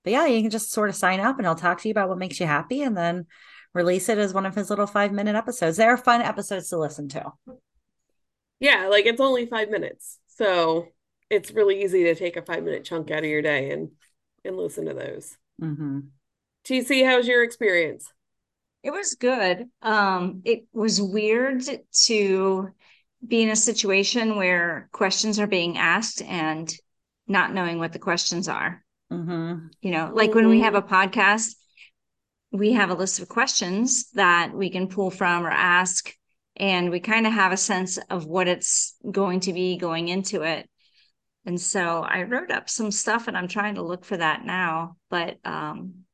But 0.08 0.12
yeah, 0.12 0.24
you 0.24 0.40
can 0.40 0.50
just 0.50 0.72
sort 0.72 0.88
of 0.88 0.96
sign 0.96 1.20
up 1.20 1.36
and 1.36 1.44
he'll 1.44 1.54
talk 1.54 1.82
to 1.82 1.88
you 1.88 1.92
about 1.92 2.08
what 2.08 2.16
makes 2.16 2.40
you 2.40 2.46
happy 2.46 2.80
and 2.80 2.96
then 2.96 3.26
release 3.74 4.08
it 4.08 4.16
as 4.16 4.32
one 4.32 4.46
of 4.46 4.54
his 4.54 4.70
little 4.70 4.86
five 4.86 5.12
minute 5.12 5.36
episodes. 5.36 5.76
They're 5.76 5.98
fun 5.98 6.22
episodes 6.22 6.70
to 6.70 6.78
listen 6.78 7.10
to. 7.10 7.30
Yeah, 8.58 8.88
like 8.88 9.04
it's 9.04 9.20
only 9.20 9.44
five 9.44 9.68
minutes. 9.68 10.18
So 10.28 10.86
it's 11.28 11.50
really 11.50 11.84
easy 11.84 12.04
to 12.04 12.14
take 12.14 12.38
a 12.38 12.42
five 12.42 12.64
minute 12.64 12.86
chunk 12.86 13.10
out 13.10 13.18
of 13.18 13.26
your 13.26 13.42
day 13.42 13.70
and 13.70 13.90
and 14.46 14.56
listen 14.56 14.86
to 14.86 14.94
those. 14.94 15.36
Mm-hmm. 15.60 15.98
TC, 16.64 17.04
how's 17.04 17.28
your 17.28 17.42
experience? 17.42 18.10
It 18.82 18.92
was 18.92 19.12
good. 19.12 19.66
Um, 19.82 20.40
it 20.46 20.68
was 20.72 21.02
weird 21.02 21.64
to 22.04 22.70
be 23.26 23.42
in 23.42 23.50
a 23.50 23.56
situation 23.56 24.36
where 24.36 24.88
questions 24.90 25.38
are 25.38 25.46
being 25.46 25.76
asked 25.76 26.22
and 26.22 26.74
not 27.26 27.52
knowing 27.52 27.78
what 27.78 27.92
the 27.92 27.98
questions 27.98 28.48
are. 28.48 28.82
Hmm 29.10 29.68
You 29.80 29.90
know, 29.90 30.10
like 30.12 30.34
when 30.34 30.48
we 30.48 30.60
have 30.60 30.74
a 30.74 30.82
podcast, 30.82 31.54
we 32.52 32.72
have 32.72 32.90
a 32.90 32.94
list 32.94 33.20
of 33.20 33.28
questions 33.28 34.10
that 34.14 34.52
we 34.54 34.70
can 34.70 34.88
pull 34.88 35.10
from 35.10 35.44
or 35.46 35.50
ask, 35.50 36.12
and 36.56 36.90
we 36.90 37.00
kind 37.00 37.26
of 37.26 37.32
have 37.32 37.52
a 37.52 37.56
sense 37.56 37.98
of 38.10 38.26
what 38.26 38.48
it's 38.48 38.96
going 39.10 39.40
to 39.40 39.52
be 39.52 39.76
going 39.76 40.08
into 40.08 40.42
it. 40.42 40.68
And 41.46 41.60
so 41.60 42.02
I 42.02 42.24
wrote 42.24 42.50
up 42.50 42.68
some 42.68 42.90
stuff 42.90 43.28
and 43.28 43.36
I'm 43.36 43.48
trying 43.48 43.76
to 43.76 43.82
look 43.82 44.04
for 44.04 44.16
that 44.16 44.44
now. 44.44 44.96
But 45.08 45.38
um 45.44 46.04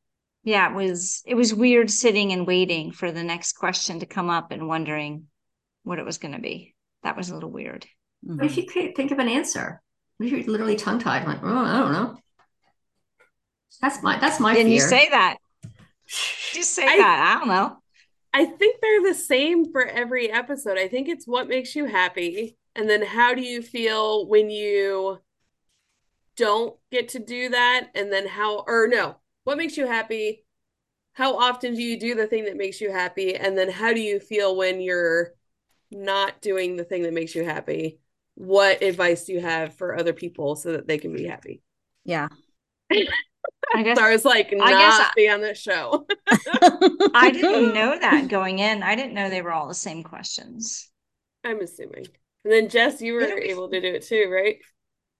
yeah, 0.45 0.71
it 0.71 0.75
was 0.75 1.23
it 1.27 1.35
was 1.35 1.55
weird 1.55 1.91
sitting 1.91 2.33
and 2.33 2.47
waiting 2.47 2.93
for 2.93 3.11
the 3.11 3.25
next 3.25 3.55
question 3.55 4.01
to 4.01 4.07
come 4.07 4.31
up 4.31 4.53
and 4.53 4.69
wondering 4.69 5.27
what 5.83 5.99
it 5.99 6.05
was 6.05 6.19
going 6.19 6.35
to 6.35 6.41
be. 6.41 6.75
That 7.03 7.17
was 7.17 7.31
a 7.31 7.35
little 7.35 7.51
weird. 7.51 7.87
What 8.37 8.47
if 8.47 8.57
you 8.57 8.67
can't 8.67 8.95
think 8.97 9.11
of 9.11 9.19
an 9.19 9.29
answer? 9.29 9.83
What 10.19 10.27
if 10.27 10.33
you're 10.33 10.45
literally 10.53 10.77
tongue 10.77 10.99
tied? 11.01 11.27
Like, 11.27 11.41
oh, 11.43 11.65
I 11.65 11.79
don't 11.79 11.93
know. 11.93 12.17
That's 13.81 14.03
my 14.03 14.19
that's 14.19 14.41
my 14.41 14.51
and 14.57 14.67
fear. 14.67 14.75
you 14.75 14.81
say 14.81 15.09
that. 15.11 15.37
Just 16.53 16.71
say 16.75 16.87
I- 16.87 16.97
that. 16.99 17.35
I 17.37 17.39
don't 17.39 17.49
know. 17.49 17.79
I 18.37 18.47
think 18.47 18.81
they're 18.81 19.03
the 19.03 19.15
same 19.15 19.71
for 19.71 19.85
every 19.87 20.29
episode. 20.31 20.77
I 20.77 20.89
think 20.89 21.09
it's 21.09 21.25
what 21.27 21.47
makes 21.49 21.77
you 21.77 21.85
happy, 21.85 22.57
and 22.75 22.91
then 22.91 23.01
how 23.03 23.33
do 23.33 23.43
you 23.43 23.63
feel 23.63 24.27
when 24.27 24.51
you 24.51 25.21
don't 26.37 26.77
get 26.91 27.11
to 27.11 27.21
do 27.21 27.51
that, 27.51 27.91
and 27.95 28.13
then 28.13 28.27
how, 28.27 28.65
or 28.67 28.89
no, 28.89 29.17
what 29.45 29.57
makes 29.57 29.77
you 29.77 29.87
happy? 29.87 30.45
How 31.13 31.37
often 31.37 31.77
do 31.77 31.83
you 31.83 31.97
do 31.99 32.17
the 32.17 32.27
thing 32.27 32.47
that 32.47 32.57
makes 32.57 32.81
you 32.81 32.91
happy? 32.91 33.37
And 33.37 33.57
then 33.57 33.71
how 33.71 33.93
do 33.93 34.01
you 34.01 34.19
feel 34.19 34.57
when 34.57 34.81
you're 34.81 35.29
not 35.93 36.41
doing 36.41 36.75
the 36.75 36.83
thing 36.83 37.03
that 37.05 37.15
makes 37.15 37.37
you 37.37 37.45
happy? 37.45 38.01
What 38.35 38.83
advice 38.83 39.27
do 39.27 39.33
you 39.33 39.41
have 39.41 39.75
for 39.77 39.97
other 39.97 40.13
people 40.13 40.57
so 40.57 40.73
that 40.73 40.89
they 40.89 40.99
can 40.99 41.15
be 41.15 41.25
happy? 41.27 41.63
Yeah. 42.05 42.27
I 43.75 43.83
guess 43.83 43.99
So 43.99 44.05
I 44.05 44.11
was 44.11 44.25
like, 44.25 44.53
not 44.53 44.69
guess 44.71 45.01
I- 45.01 45.13
be 45.17 45.29
on 45.29 45.41
this 45.41 45.59
show. 45.59 46.07
I 47.15 47.31
didn't 47.31 47.75
know 47.75 47.99
that 47.99 48.29
going 48.29 48.59
in. 48.59 48.83
I 48.83 48.95
didn't 48.95 49.15
know 49.15 49.29
they 49.29 49.43
were 49.43 49.53
all 49.53 49.69
the 49.69 49.75
same 49.75 50.03
questions. 50.03 50.91
I'm 51.45 51.61
assuming. 51.61 52.07
And 52.45 52.53
then 52.53 52.69
Jess, 52.69 53.01
you 53.01 53.15
were 53.15 53.23
able 53.23 53.69
to 53.71 53.81
do 53.81 53.95
it 53.95 54.03
too, 54.03 54.31
right? 54.33 54.59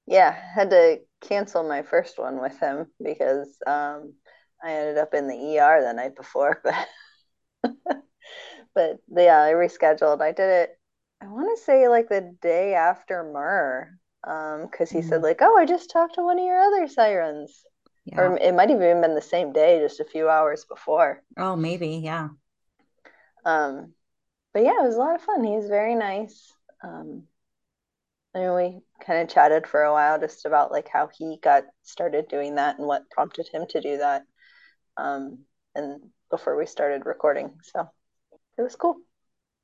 Yeah, 0.07 0.37
had 0.55 0.71
to 0.71 0.99
cancel 1.23 1.67
my 1.67 1.83
first 1.83 2.19
one 2.19 2.41
with 2.41 2.59
him 2.61 2.87
because 3.03 3.57
um, 3.67 4.13
I 4.63 4.73
ended 4.73 4.99
up 4.99 5.15
in 5.15 5.29
the 5.29 5.59
ER 5.59 5.83
the 5.83 5.93
night 5.95 6.17
before. 6.17 6.61
But 6.63 6.87
but 8.75 8.99
yeah, 9.17 9.41
I 9.41 9.53
rescheduled. 9.53 10.21
I 10.21 10.33
did 10.33 10.49
it. 10.51 10.79
I 11.21 11.27
want 11.29 11.57
to 11.57 11.65
say 11.65 11.89
like 11.89 12.09
the 12.09 12.37
day 12.43 12.75
after 12.75 13.23
Mer, 13.23 13.99
um, 14.27 14.67
because 14.71 14.91
he 14.91 15.01
said 15.01 15.23
like, 15.23 15.39
"Oh, 15.41 15.57
I 15.57 15.65
just 15.65 15.91
talked 15.91 16.17
to 16.17 16.23
one 16.23 16.39
of 16.39 16.45
your 16.45 16.61
other 16.61 16.89
sirens," 16.89 17.65
yeah. 18.05 18.21
or 18.21 18.37
it 18.37 18.55
might 18.55 18.71
have 18.71 18.81
even 18.81 19.01
been 19.01 19.15
the 19.15 19.23
same 19.23 19.53
day, 19.53 19.81
just 19.81 20.01
a 20.01 20.05
few 20.05 20.29
hours 20.29 20.65
before. 20.65 21.23
Oh, 21.37 21.57
maybe. 21.57 22.01
Yeah. 22.03 22.29
Um, 23.45 23.93
but 24.53 24.63
yeah, 24.63 24.83
it 24.83 24.87
was 24.87 24.97
a 24.97 24.99
lot 24.99 25.15
of 25.15 25.23
fun. 25.23 25.45
He's 25.45 25.67
very 25.67 25.95
nice. 25.95 26.53
Um, 26.83 27.25
I 28.35 28.41
mean, 28.41 28.55
we 28.55 28.81
kind 29.05 29.21
of 29.21 29.29
chatted 29.29 29.67
for 29.67 29.83
a 29.83 29.93
while 29.93 30.19
just 30.19 30.45
about 30.45 30.73
like 30.73 30.89
how 30.89 31.09
he 31.17 31.39
got 31.43 31.65
started 31.83 32.29
doing 32.29 32.57
that 32.57 32.79
and 32.79 32.87
what 32.87 33.11
prompted 33.11 33.49
him 33.49 33.67
to 33.71 33.81
do 33.81 33.99
that. 33.99 34.25
Um, 34.97 35.41
and 35.75 36.01
before 36.31 36.57
we 36.57 36.67
started 36.67 37.07
recording, 37.07 37.53
so 37.63 37.89
it 38.59 38.63
was 38.63 38.77
cool. 38.77 38.97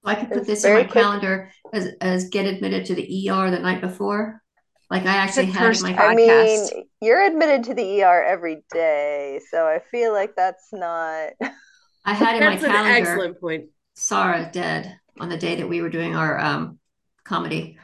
I 0.05 0.15
could 0.15 0.31
put 0.31 0.47
this 0.47 0.65
in 0.65 0.73
my 0.73 0.85
quick. 0.85 0.93
calendar 0.93 1.53
as 1.73 1.91
as 2.01 2.31
get 2.31 2.47
admitted 2.47 2.87
to 2.87 2.95
the 2.95 3.31
ER 3.31 3.51
the 3.51 3.59
night 3.59 3.81
before. 3.81 4.43
Like 4.91 5.07
I 5.07 5.15
actually 5.17 5.47
the 5.47 5.53
had 5.53 5.61
first 5.69 5.83
my 5.85 5.93
podcast. 5.93 6.11
I 6.11 6.15
mean, 6.17 6.69
you're 7.01 7.25
admitted 7.25 7.65
to 7.65 7.75
the 7.75 8.03
ER 8.03 8.25
every 8.25 8.65
day, 8.73 9.41
so 9.51 9.67
I 9.67 9.79
feel 9.91 10.13
like 10.13 10.35
that's 10.37 10.69
not. 10.73 11.31
I 12.05 12.15
had 12.15 12.37
in 12.37 12.45
my 12.45 12.51
That's 12.57 12.65
an 12.65 12.71
calendar 12.71 13.11
excellent 13.11 13.41
point. 13.41 13.67
Sarah 13.95 14.49
dead 14.53 14.97
on 15.21 15.29
the 15.29 15.37
day 15.37 15.57
that 15.57 15.69
we 15.69 15.81
were 15.83 15.91
doing 15.91 16.17
our 16.17 16.39
um 16.41 16.79
comedy. 17.25 17.79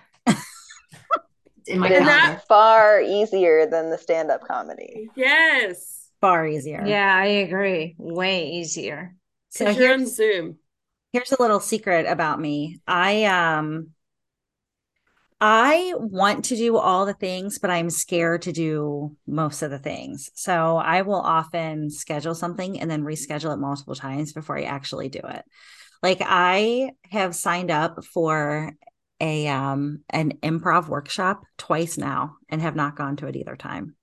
in 1.66 1.79
my 1.79 1.87
It 1.88 1.92
is 1.92 1.99
And 1.99 2.07
that- 2.09 2.21
calendar. 2.23 2.42
far 2.49 3.01
easier 3.01 3.66
than 3.66 3.90
the 3.90 3.99
stand-up 3.99 4.47
comedy. 4.47 5.09
Yes. 5.14 6.11
Far 6.21 6.47
easier. 6.47 6.83
Yeah, 6.87 7.14
I 7.14 7.27
agree. 7.27 7.95
Way 7.99 8.51
easier. 8.53 9.14
So 9.51 9.64
Because 9.66 9.77
you're 9.81 9.92
on 9.92 10.07
Zoom. 10.07 10.59
here's 11.12 11.33
a 11.33 11.40
little 11.40 11.61
secret 11.61 12.07
about 12.07 12.40
me. 12.40 12.81
I 12.87 13.25
um 13.25 13.90
I 15.40 15.92
want 15.96 16.46
to 16.46 16.57
do 16.57 16.79
all 16.79 17.05
the 17.05 17.12
things, 17.12 17.59
but 17.59 17.70
I'm 17.70 17.90
scared 17.90 18.42
to 18.42 18.53
do 18.53 19.16
most 19.27 19.62
of 19.62 19.70
the 19.70 19.79
things. 19.79 20.31
So 20.35 20.77
I 20.79 21.03
will 21.03 21.20
often 21.20 21.90
schedule 21.90 22.35
something 22.35 22.81
and 22.81 22.90
then 22.90 23.05
reschedule 23.05 23.53
it 23.53 23.59
multiple 23.59 23.94
times 23.94 24.33
before 24.33 24.59
I 24.59 24.62
actually 24.62 25.11
do 25.11 25.20
it. 25.22 25.44
Like 26.03 26.18
I 26.22 26.92
have 27.11 27.35
signed 27.35 27.70
up 27.70 28.05
for 28.05 28.72
a 29.20 29.49
um 29.49 30.01
an 30.11 30.33
improv 30.42 30.88
workshop 30.88 31.42
twice 31.59 31.96
now 31.99 32.37
and 32.51 32.62
have 32.62 32.77
not 32.77 32.96
gone 32.96 33.16
to 33.16 33.27
it 33.27 33.37
either 33.37 33.57
time. 33.57 33.96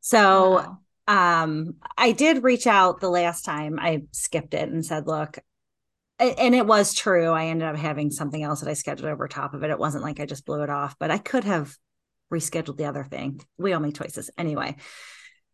So 0.00 0.64
Wow. 0.64 0.78
um 1.06 1.76
i 1.96 2.12
did 2.12 2.42
reach 2.42 2.66
out 2.66 3.00
the 3.00 3.08
last 3.08 3.42
time 3.42 3.78
i 3.80 4.02
skipped 4.12 4.52
it 4.52 4.68
and 4.68 4.84
said 4.84 5.06
look 5.06 5.38
and 6.18 6.54
it 6.54 6.66
was 6.66 6.94
true 6.94 7.30
i 7.30 7.46
ended 7.46 7.68
up 7.68 7.76
having 7.76 8.10
something 8.10 8.42
else 8.42 8.60
that 8.60 8.68
i 8.70 8.74
scheduled 8.74 9.10
over 9.10 9.28
top 9.28 9.54
of 9.54 9.62
it 9.62 9.70
it 9.70 9.78
wasn't 9.78 10.02
like 10.02 10.20
i 10.20 10.26
just 10.26 10.44
blew 10.46 10.62
it 10.62 10.70
off 10.70 10.96
but 10.98 11.10
i 11.10 11.18
could 11.18 11.44
have 11.44 11.76
rescheduled 12.32 12.76
the 12.76 12.84
other 12.84 13.04
thing 13.04 13.40
we 13.56 13.72
all 13.72 13.80
make 13.80 13.94
choices 13.94 14.30
anyway 14.36 14.76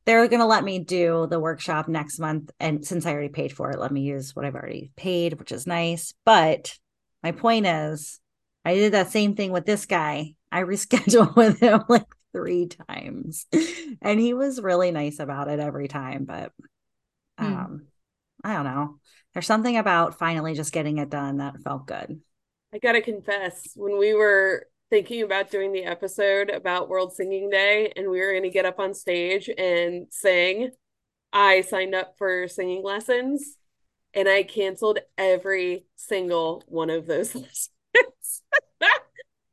they're 0.07 0.29
going 0.29 0.41
to 0.41 0.47
let 0.47 0.65
me 0.65 0.79
do 0.79 1.27
the 1.31 1.41
workshop 1.41 1.89
next 1.89 2.19
month 2.19 2.51
and 2.61 2.85
since 2.85 3.07
i 3.07 3.13
already 3.13 3.29
paid 3.29 3.53
for 3.53 3.71
it 3.71 3.79
let 3.79 3.93
me 3.93 4.03
use 4.03 4.35
what 4.35 4.45
i've 4.45 4.55
already 4.55 4.91
paid 4.97 5.35
which 5.39 5.53
is 5.53 5.67
nice 5.67 6.15
but 6.25 6.77
my 7.23 7.33
point 7.33 7.67
is 7.67 8.21
I 8.67 8.75
did 8.75 8.93
that 8.95 9.11
same 9.11 9.35
thing 9.37 9.53
with 9.53 9.67
this 9.67 9.87
guy. 9.87 10.35
I 10.51 10.63
rescheduled 10.65 11.37
with 11.37 11.61
him 11.61 11.85
like 11.89 12.07
three 12.33 12.67
times. 12.69 13.47
And 14.03 14.21
he 14.21 14.35
was 14.35 14.61
really 14.61 14.91
nice 14.91 15.19
about 15.19 15.49
it 15.49 15.61
every 15.61 15.89
time. 15.89 16.25
But 16.25 16.53
Hmm. 17.39 17.47
um, 17.47 17.87
I 18.43 18.55
don't 18.55 18.65
know. 18.65 18.99
There's 19.35 19.47
something 19.47 19.77
about 19.77 20.19
finally 20.19 20.55
just 20.55 20.73
getting 20.73 20.99
it 20.99 21.11
done 21.11 21.39
that 21.39 21.61
felt 21.63 21.87
good. 21.87 22.21
I 22.73 22.79
gotta 22.79 23.03
confess, 23.03 23.69
when 23.75 23.99
we 23.99 24.15
were 24.15 24.67
thinking 24.91 25.23
about 25.23 25.51
doing 25.51 25.73
the 25.73 25.85
episode 25.85 26.51
about 26.51 26.89
World 26.89 27.13
Singing 27.15 27.51
Day 27.51 27.93
and 27.97 28.09
we 28.09 28.21
were 28.21 28.33
gonna 28.33 28.51
get 28.51 28.65
up 28.65 28.79
on 28.79 28.95
stage 28.95 29.51
and 29.59 30.07
sing, 30.11 30.71
I 31.33 31.63
signed 31.63 31.95
up 31.95 32.15
for 32.17 32.47
singing 32.47 32.85
lessons 32.85 33.57
and 34.15 34.29
I 34.29 34.45
canceled 34.45 35.01
every 35.19 35.87
single 35.97 36.63
one 36.69 36.91
of 36.91 37.07
those 37.07 37.35
lessons. 37.35 37.71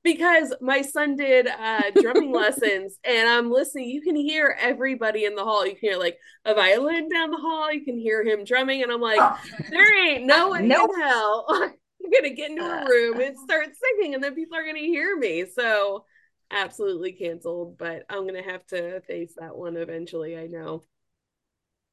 Because 0.03 0.53
my 0.61 0.81
son 0.81 1.15
did 1.15 1.47
uh 1.47 1.91
drumming 1.99 2.31
lessons 2.33 2.97
and 3.03 3.29
I'm 3.29 3.51
listening. 3.51 3.89
You 3.89 4.01
can 4.01 4.15
hear 4.15 4.57
everybody 4.59 5.25
in 5.25 5.35
the 5.35 5.43
hall. 5.43 5.65
You 5.65 5.73
can 5.75 5.89
hear 5.89 5.99
like 5.99 6.17
a 6.45 6.53
violin 6.55 7.07
down 7.09 7.31
the 7.31 7.37
hall. 7.37 7.71
You 7.71 7.85
can 7.85 7.97
hear 7.99 8.23
him 8.23 8.43
drumming, 8.43 8.81
and 8.83 8.91
I'm 8.91 9.01
like, 9.01 9.21
there 9.69 10.07
ain't 10.07 10.25
no 10.25 10.51
way 10.51 10.61
Nope. 10.63 10.89
in 10.95 11.01
hell 11.01 11.45
I'm 11.49 12.11
gonna 12.11 12.33
get 12.33 12.49
into 12.51 12.63
a 12.63 12.85
room 12.89 13.19
and 13.19 13.37
start 13.37 13.67
singing, 13.75 14.15
and 14.15 14.23
then 14.23 14.33
people 14.35 14.57
are 14.57 14.65
gonna 14.65 14.79
hear 14.79 15.15
me. 15.17 15.45
So 15.45 16.05
absolutely 16.49 17.13
canceled, 17.13 17.77
but 17.77 18.03
I'm 18.09 18.25
gonna 18.25 18.43
have 18.43 18.65
to 18.67 19.01
face 19.01 19.35
that 19.37 19.55
one 19.55 19.77
eventually. 19.77 20.37
I 20.37 20.47
know. 20.47 20.83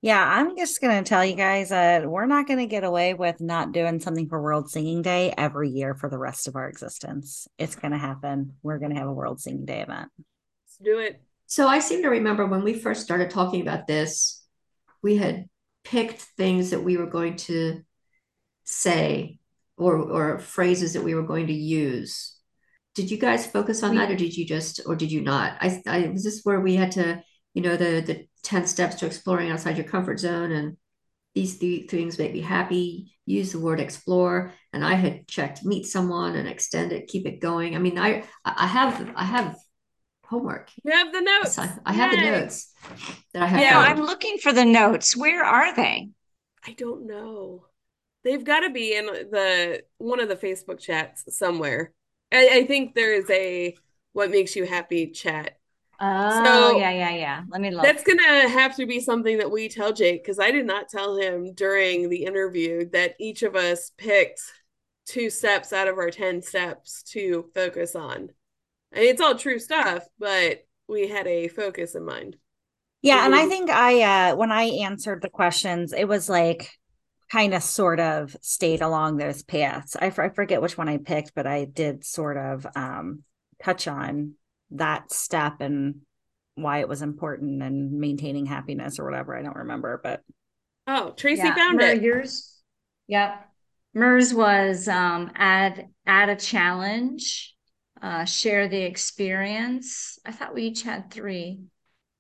Yeah, 0.01 0.25
I'm 0.25 0.57
just 0.57 0.81
going 0.81 1.03
to 1.03 1.09
tell 1.09 1.25
you 1.25 1.35
guys 1.35 1.71
that 1.71 2.09
we're 2.09 2.27
not 2.27 2.47
going 2.47 2.61
to 2.61 2.67
get 2.67 2.85
away 2.85 3.15
with 3.15 3.41
not 3.41 3.73
doing 3.73 3.99
something 3.99 4.29
for 4.29 4.41
World 4.41 4.71
Singing 4.71 5.03
Day 5.03 5.35
every 5.37 5.71
year 5.71 5.95
for 5.95 6.09
the 6.09 6.19
rest 6.19 6.47
of 6.47 6.55
our 6.55 6.69
existence. 6.69 7.49
It's 7.59 7.75
going 7.75 7.91
to 7.91 7.99
happen. 7.99 8.55
We're 8.63 8.79
going 8.79 8.93
to 8.93 8.99
have 8.99 9.09
a 9.09 9.13
World 9.13 9.41
Singing 9.41 9.65
Day 9.65 9.81
event. 9.81 10.09
Let's 10.17 10.77
do 10.81 11.01
it. 11.01 11.21
So 11.47 11.67
I 11.67 11.81
seem 11.81 12.03
to 12.03 12.11
remember 12.11 12.47
when 12.47 12.63
we 12.63 12.75
first 12.75 13.03
started 13.03 13.31
talking 13.31 13.61
about 13.61 13.89
this, 13.89 14.45
we 15.03 15.17
had 15.17 15.47
picked 15.83 16.21
things 16.21 16.71
that 16.71 16.85
we 16.85 16.97
were 16.97 17.07
going 17.07 17.35
to 17.37 17.83
say 18.65 19.39
or 19.77 19.97
or 19.97 20.39
phrases 20.39 20.93
that 20.93 21.03
we 21.03 21.15
were 21.15 21.27
going 21.27 21.49
to 21.49 21.55
use. 21.55 22.37
Did 22.95 23.11
you 23.11 23.19
guys 23.19 23.47
focus 23.47 23.83
on 23.83 23.97
that 23.97 24.11
or 24.11 24.17
did 24.17 24.37
you 24.37 24.47
just 24.47 24.81
or 24.87 24.95
did 24.95 25.11
you 25.11 25.23
not? 25.23 25.57
I, 25.61 25.83
I 25.87 26.09
was 26.09 26.23
this 26.23 26.43
where 26.45 26.61
we 26.61 26.77
had 26.77 26.93
to, 26.93 27.23
you 27.55 27.63
know, 27.63 27.77
the 27.77 28.01
the 28.01 28.28
10 28.43 28.67
steps 28.67 28.97
to 28.97 29.07
exploring 29.07 29.51
outside 29.51 29.77
your 29.77 29.87
comfort 29.87 30.21
zone 30.21 30.53
and 30.53 30.77
these 31.35 31.57
three 31.59 31.87
things 31.87 32.19
make 32.19 32.33
me 32.33 32.41
happy. 32.41 33.13
Use 33.25 33.53
the 33.53 33.61
word 33.61 33.81
explore. 33.81 34.53
And 34.73 34.85
I 34.85 34.95
had 34.95 35.29
checked 35.29 35.65
meet 35.65 35.87
someone 35.87 36.35
and 36.35 36.49
extend 36.49 36.93
it, 36.93 37.07
keep 37.07 37.27
it 37.27 37.41
going. 37.41 37.77
I 37.77 37.79
mean, 37.79 37.99
I 37.99 38.25
I 38.45 38.67
have 38.67 39.13
I 39.15 39.25
have 39.25 39.57
homework. 40.25 40.71
You 40.83 40.93
have 40.93 41.13
the 41.13 41.21
notes. 41.21 41.59
I, 41.59 41.73
I 41.85 41.93
have 41.93 42.11
the 42.11 42.31
notes 42.31 42.73
that 43.33 43.43
I 43.43 43.47
have. 43.47 43.61
Yeah, 43.61 43.83
found. 43.83 44.01
I'm 44.01 44.07
looking 44.07 44.39
for 44.39 44.53
the 44.53 44.65
notes. 44.65 45.17
Where 45.17 45.45
are 45.45 45.75
they? 45.75 46.11
I 46.67 46.73
don't 46.73 47.07
know. 47.07 47.67
They've 48.25 48.45
got 48.45 48.61
to 48.61 48.71
be 48.71 48.95
in 48.95 49.07
the 49.07 49.83
one 49.99 50.21
of 50.21 50.29
the 50.29 50.37
Facebook 50.37 50.81
chats 50.81 51.25
somewhere. 51.37 51.93
I, 52.33 52.49
I 52.53 52.67
think 52.67 52.95
there 52.95 53.15
is 53.15 53.29
a 53.31 53.77
what 54.13 54.31
makes 54.31 54.57
you 54.57 54.67
happy 54.67 55.11
chat. 55.11 55.58
Oh, 56.01 56.45
So- 56.45 56.79
yeah, 56.79 56.91
yeah, 56.91 57.11
yeah. 57.15 57.43
Let 57.49 57.61
me 57.61 57.71
look. 57.71 57.83
That's 57.83 58.05
gonna 58.05 58.49
have 58.49 58.77
to 58.77 58.87
be 58.87 59.01
something 59.01 59.39
that 59.39 59.51
we 59.51 59.69
tell 59.69 59.93
Jake 59.93 60.23
because 60.23 60.39
I 60.39 60.51
did 60.51 60.67
not 60.67 60.89
tell 60.89 61.17
him 61.17 61.53
during 61.55 62.09
the 62.09 62.25
interview 62.25 62.89
that 62.91 63.15
each 63.19 63.43
of 63.43 63.57
us 63.57 63.91
picked 63.97 64.41
two 65.07 65.31
steps 65.31 65.73
out 65.73 65.89
of 65.89 65.99
our 65.99 66.11
10 66.11 66.43
steps 66.43 67.03
to 67.03 67.51
focus 67.55 67.97
on. 67.97 68.29
I 68.95 69.01
mean, 69.01 69.09
it's 69.09 69.21
all 69.21 69.35
true 69.35 69.59
stuff, 69.59 70.05
but 70.19 70.67
we 70.87 71.09
had 71.09 71.27
a 71.27 71.49
focus 71.49 71.95
in 71.95 72.05
mind. 72.05 72.37
Yeah, 73.03 73.25
and 73.25 73.35
I 73.35 73.45
Mhm. 73.45 73.49
think 73.49 73.71
I 73.71 74.03
uh 74.33 74.37
when 74.37 74.53
I 74.53 74.65
answered 74.65 75.23
the 75.23 75.31
questions, 75.31 75.93
it 75.93 76.07
was 76.07 76.29
like 76.29 76.71
kind 77.31 77.55
of 77.55 77.63
sort 77.63 78.01
of 78.01 78.37
stayed 78.41 78.81
along 78.83 79.17
those 79.17 79.43
paths. 79.43 79.95
I, 79.97 80.07
f- 80.07 80.19
I 80.19 80.29
forget 80.31 80.63
which 80.63 80.79
one 80.79 80.89
I 80.89 80.97
picked, 80.99 81.35
but 81.35 81.47
I 81.47 81.65
did 81.65 82.05
sort 82.05 82.37
of 82.37 82.67
um 82.77 83.25
touch 83.63 83.87
on 83.89 84.35
that 84.73 85.13
step 85.13 85.61
and 85.61 86.01
why 86.55 86.79
it 86.81 86.89
was 86.89 87.03
important 87.03 87.63
and 87.63 87.93
maintaining 88.01 88.47
happiness 88.47 88.99
or 88.99 89.05
whatever. 89.05 89.37
I 89.37 89.43
don't 89.43 89.57
remember, 89.57 90.01
but 90.03 90.23
Oh, 90.87 91.13
Tracy 91.13 91.43
Yeah, 91.43 91.55
found 91.55 91.77
Mer, 91.77 91.83
it. 91.83 92.03
Yours. 92.03 92.55
Yep. 93.07 93.49
MERS 93.95 94.35
was 94.35 94.89
um 94.89 95.31
add 95.35 95.89
add 96.07 96.29
a 96.29 96.37
challenge, 96.37 97.55
uh 98.03 98.25
share 98.25 98.69
the 98.69 98.83
experience. 98.83 100.19
I 100.25 100.33
thought 100.33 100.55
we 100.55 100.65
each 100.65 100.83
had 100.83 101.11
three. 101.11 101.61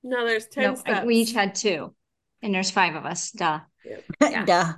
No, 0.02 0.26
there's 0.26 0.46
10 0.46 0.76
No, 0.76 0.76
steps. 0.76 1.06
we 1.06 1.16
each 1.16 1.32
had 1.32 1.54
two. 1.54 1.94
And 2.42 2.54
there's 2.54 2.70
five 2.70 2.94
of 2.94 3.04
us. 3.04 3.30
Duh. 3.32 3.60
Yeah. 4.24 4.46
duh. 4.46 4.74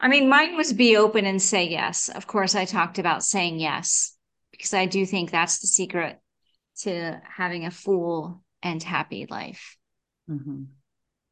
I 0.00 0.08
mean, 0.08 0.28
mine 0.28 0.56
was 0.56 0.72
be 0.72 0.96
open 0.96 1.26
and 1.26 1.40
say 1.42 1.68
yes. 1.68 2.08
Of 2.08 2.26
course, 2.26 2.54
I 2.54 2.64
talked 2.64 2.98
about 2.98 3.24
saying 3.24 3.58
yes 3.60 4.16
because 4.50 4.74
I 4.74 4.86
do 4.86 5.04
think 5.06 5.30
that's 5.30 5.60
the 5.60 5.66
secret 5.66 6.18
to 6.82 7.20
having 7.24 7.66
a 7.66 7.70
full 7.70 8.42
and 8.62 8.82
happy 8.82 9.26
life. 9.28 9.76
Mhm. 10.28 10.66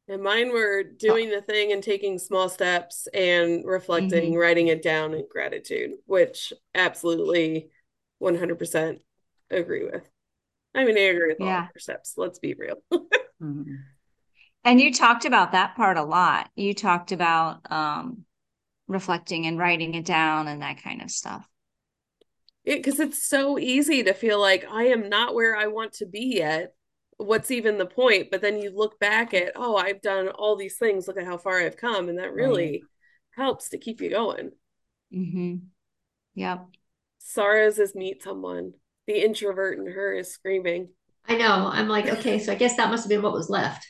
And 0.07 0.23
mine 0.23 0.49
were 0.51 0.83
doing 0.83 1.29
the 1.29 1.41
thing 1.41 1.71
and 1.71 1.83
taking 1.83 2.17
small 2.17 2.49
steps 2.49 3.07
and 3.13 3.63
reflecting, 3.63 4.35
writing 4.35 4.67
it 4.67 4.81
down 4.81 5.13
in 5.13 5.27
gratitude, 5.29 5.91
which 6.05 6.51
absolutely 6.73 7.69
100% 8.17 9.01
agree 9.51 9.83
with. 9.85 10.09
I 10.73 10.85
mean, 10.85 10.97
I 10.97 11.01
agree 11.01 11.27
with 11.29 11.41
all 11.41 11.47
Yeah. 11.47 11.63
of 11.65 11.69
your 11.75 11.79
steps. 11.79 12.15
Let's 12.17 12.39
be 12.39 12.53
real. 12.55 12.81
Mhm. 13.41 13.85
And 14.65 14.81
you 14.81 14.93
talked 14.93 15.25
about 15.25 15.53
that 15.53 15.75
part 15.75 15.97
a 15.97 16.03
lot. 16.03 16.51
You 16.55 16.73
talked 16.73 17.11
about 17.13 17.71
um, 17.71 18.25
reflecting 18.87 19.45
and 19.45 19.57
writing 19.57 19.93
it 19.95 20.05
down 20.05 20.47
and 20.47 20.61
that 20.61 20.83
kind 20.83 21.01
of 21.01 21.09
stuff. 21.09 21.47
Because 22.77 22.99
it's 22.99 23.27
so 23.27 23.57
easy 23.57 24.03
to 24.03 24.13
feel 24.13 24.39
like 24.39 24.63
I 24.69 24.83
am 24.85 25.09
not 25.09 25.33
where 25.33 25.55
I 25.55 25.67
want 25.67 25.93
to 25.93 26.05
be 26.05 26.35
yet. 26.35 26.75
What's 27.17 27.49
even 27.51 27.77
the 27.77 27.85
point? 27.85 28.29
But 28.29 28.41
then 28.41 28.59
you 28.59 28.71
look 28.73 28.99
back 28.99 29.33
at, 29.33 29.53
oh, 29.55 29.75
I've 29.75 30.01
done 30.01 30.29
all 30.29 30.55
these 30.55 30.77
things. 30.77 31.07
Look 31.07 31.17
at 31.17 31.25
how 31.25 31.37
far 31.37 31.59
I've 31.59 31.77
come. 31.77 32.09
And 32.09 32.19
that 32.19 32.31
really 32.31 32.83
helps 33.31 33.69
to 33.69 33.79
keep 33.79 34.01
you 34.01 34.11
going. 34.11 34.51
Mm-hmm. 35.13 35.55
Yep. 36.35 36.65
Sarah's 37.17 37.79
is 37.79 37.95
meet 37.95 38.21
someone. 38.23 38.73
The 39.07 39.25
introvert 39.25 39.79
in 39.79 39.87
her 39.87 40.13
is 40.13 40.31
screaming. 40.31 40.89
I 41.27 41.37
know. 41.37 41.69
I'm 41.71 41.87
like, 41.87 42.07
okay, 42.07 42.39
so 42.39 42.51
I 42.51 42.55
guess 42.55 42.77
that 42.77 42.89
must 42.91 43.03
have 43.03 43.09
been 43.09 43.23
what 43.23 43.33
was 43.33 43.49
left. 43.49 43.87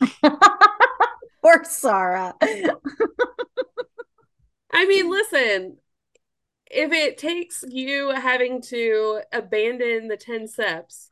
Poor 1.42 1.64
Sarah. 1.64 2.34
I 4.72 4.86
mean, 4.86 5.10
listen, 5.10 5.78
if 6.70 6.92
it 6.92 7.18
takes 7.18 7.64
you 7.68 8.10
having 8.14 8.62
to 8.62 9.20
abandon 9.32 10.08
the 10.08 10.16
10 10.16 10.46
steps 10.48 11.10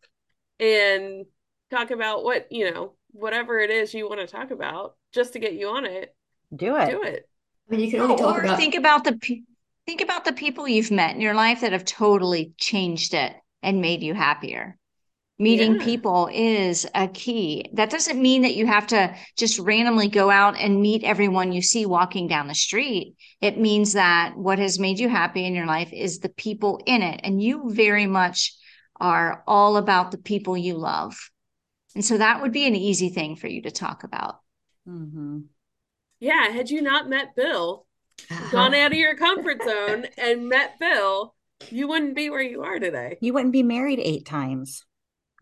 and 0.60 1.26
talk 1.70 1.90
about 1.90 2.24
what, 2.24 2.50
you 2.50 2.70
know, 2.70 2.94
whatever 3.12 3.58
it 3.58 3.70
is 3.70 3.94
you 3.94 4.08
want 4.08 4.20
to 4.20 4.26
talk 4.26 4.50
about 4.50 4.96
just 5.12 5.32
to 5.34 5.38
get 5.38 5.54
you 5.54 5.68
on 5.68 5.84
it, 5.84 6.14
Do 6.54 6.76
it. 6.76 6.90
do 6.90 7.02
it. 7.02 7.28
I 7.68 7.72
mean, 7.76 7.80
you 7.84 7.90
can 7.90 8.00
only 8.00 8.16
talk 8.16 8.36
Or 8.36 8.40
about 8.42 8.58
think 8.58 8.74
about 8.74 9.04
the 9.04 9.16
pe- 9.16 9.42
think 9.86 10.00
about 10.00 10.24
the 10.24 10.32
people 10.32 10.68
you've 10.68 10.90
met 10.90 11.14
in 11.14 11.20
your 11.20 11.34
life 11.34 11.60
that 11.62 11.72
have 11.72 11.84
totally 11.84 12.52
changed 12.58 13.14
it 13.14 13.34
and 13.62 13.80
made 13.80 14.02
you 14.02 14.14
happier. 14.14 14.78
Meeting 15.40 15.76
Yeah. 15.76 15.84
people 15.84 16.28
is 16.32 16.84
a 16.96 17.06
key. 17.06 17.70
That 17.74 17.90
doesn't 17.90 18.20
mean 18.20 18.42
that 18.42 18.56
you 18.56 18.66
have 18.66 18.88
to 18.88 19.14
just 19.36 19.60
randomly 19.60 20.08
go 20.08 20.30
out 20.30 20.58
and 20.58 20.80
meet 20.82 21.04
everyone 21.04 21.52
you 21.52 21.62
see 21.62 21.86
walking 21.86 22.26
down 22.26 22.48
the 22.48 22.56
street. 22.56 23.14
It 23.40 23.56
means 23.56 23.92
that 23.92 24.36
what 24.36 24.58
has 24.58 24.80
made 24.80 24.98
you 24.98 25.08
happy 25.08 25.44
in 25.44 25.54
your 25.54 25.66
life 25.66 25.92
is 25.92 26.18
the 26.18 26.28
people 26.28 26.80
in 26.86 27.02
it. 27.02 27.20
And 27.22 27.40
you 27.40 27.70
very 27.70 28.06
much 28.06 28.52
are 29.00 29.44
all 29.46 29.76
about 29.76 30.10
the 30.10 30.18
people 30.18 30.56
you 30.56 30.74
love. 30.74 31.16
And 31.94 32.04
so 32.04 32.18
that 32.18 32.42
would 32.42 32.52
be 32.52 32.66
an 32.66 32.74
easy 32.74 33.08
thing 33.10 33.36
for 33.36 33.46
you 33.46 33.62
to 33.62 33.70
talk 33.70 34.02
about. 34.02 34.40
Mhm. 34.88 35.44
Yeah, 36.18 36.48
had 36.48 36.68
you 36.68 36.82
not 36.82 37.08
met 37.08 37.36
Bill, 37.36 37.86
Uh-huh. 38.28 38.50
gone 38.50 38.74
out 38.74 38.90
of 38.90 38.98
your 38.98 39.14
comfort 39.14 39.62
zone 39.62 40.06
and 40.16 40.48
met 40.48 40.80
Bill, 40.80 41.36
you 41.70 41.86
wouldn't 41.86 42.16
be 42.16 42.28
where 42.28 42.42
you 42.42 42.62
are 42.62 42.80
today. 42.80 43.18
You 43.20 43.34
wouldn't 43.34 43.52
be 43.52 43.62
married 43.62 44.00
eight 44.00 44.26
times 44.26 44.84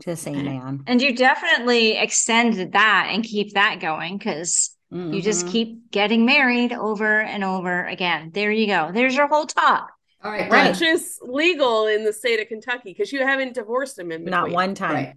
to 0.00 0.10
the 0.10 0.16
same 0.16 0.44
man. 0.44 0.82
And 0.86 1.00
you 1.00 1.14
definitely 1.14 1.96
extended 1.96 2.72
that 2.72 3.08
and 3.10 3.24
keep 3.24 3.54
that 3.54 3.80
going 3.80 4.18
because 4.18 4.76
you 5.10 5.22
just 5.22 5.46
Mhm. 5.46 5.50
keep 5.50 5.90
getting 5.90 6.26
married 6.26 6.72
over 6.72 7.20
and 7.20 7.44
over 7.44 7.84
again. 7.86 8.30
There 8.32 8.50
you 8.50 8.66
go. 8.66 8.90
There's 8.92 9.16
your 9.16 9.28
whole 9.28 9.46
talk. 9.46 9.92
All 10.22 10.30
right, 10.30 10.50
Right. 10.50 10.70
Which 10.70 10.82
is 10.82 11.18
legal 11.22 11.86
in 11.86 12.04
the 12.04 12.12
state 12.12 12.40
of 12.40 12.48
Kentucky 12.48 12.90
because 12.90 13.12
you 13.12 13.20
haven't 13.20 13.54
divorced 13.54 13.98
him 13.98 14.10
in 14.10 14.24
not 14.24 14.50
one 14.50 14.74
time. 14.74 14.94
Right. 14.94 15.14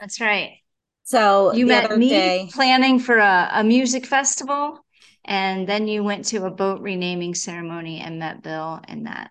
That's 0.00 0.20
right. 0.20 0.58
So 1.04 1.52
You 1.52 1.66
met 1.66 1.96
me 1.96 2.08
day, 2.08 2.48
planning 2.52 2.98
for 2.98 3.18
a, 3.18 3.48
a 3.54 3.64
music 3.64 4.06
festival, 4.06 4.84
and 5.24 5.68
then 5.68 5.88
you 5.88 6.04
went 6.04 6.26
to 6.26 6.44
a 6.46 6.50
boat 6.50 6.80
renaming 6.80 7.34
ceremony 7.34 8.00
and 8.00 8.18
met 8.18 8.42
Bill, 8.42 8.80
and 8.84 9.06
that 9.06 9.30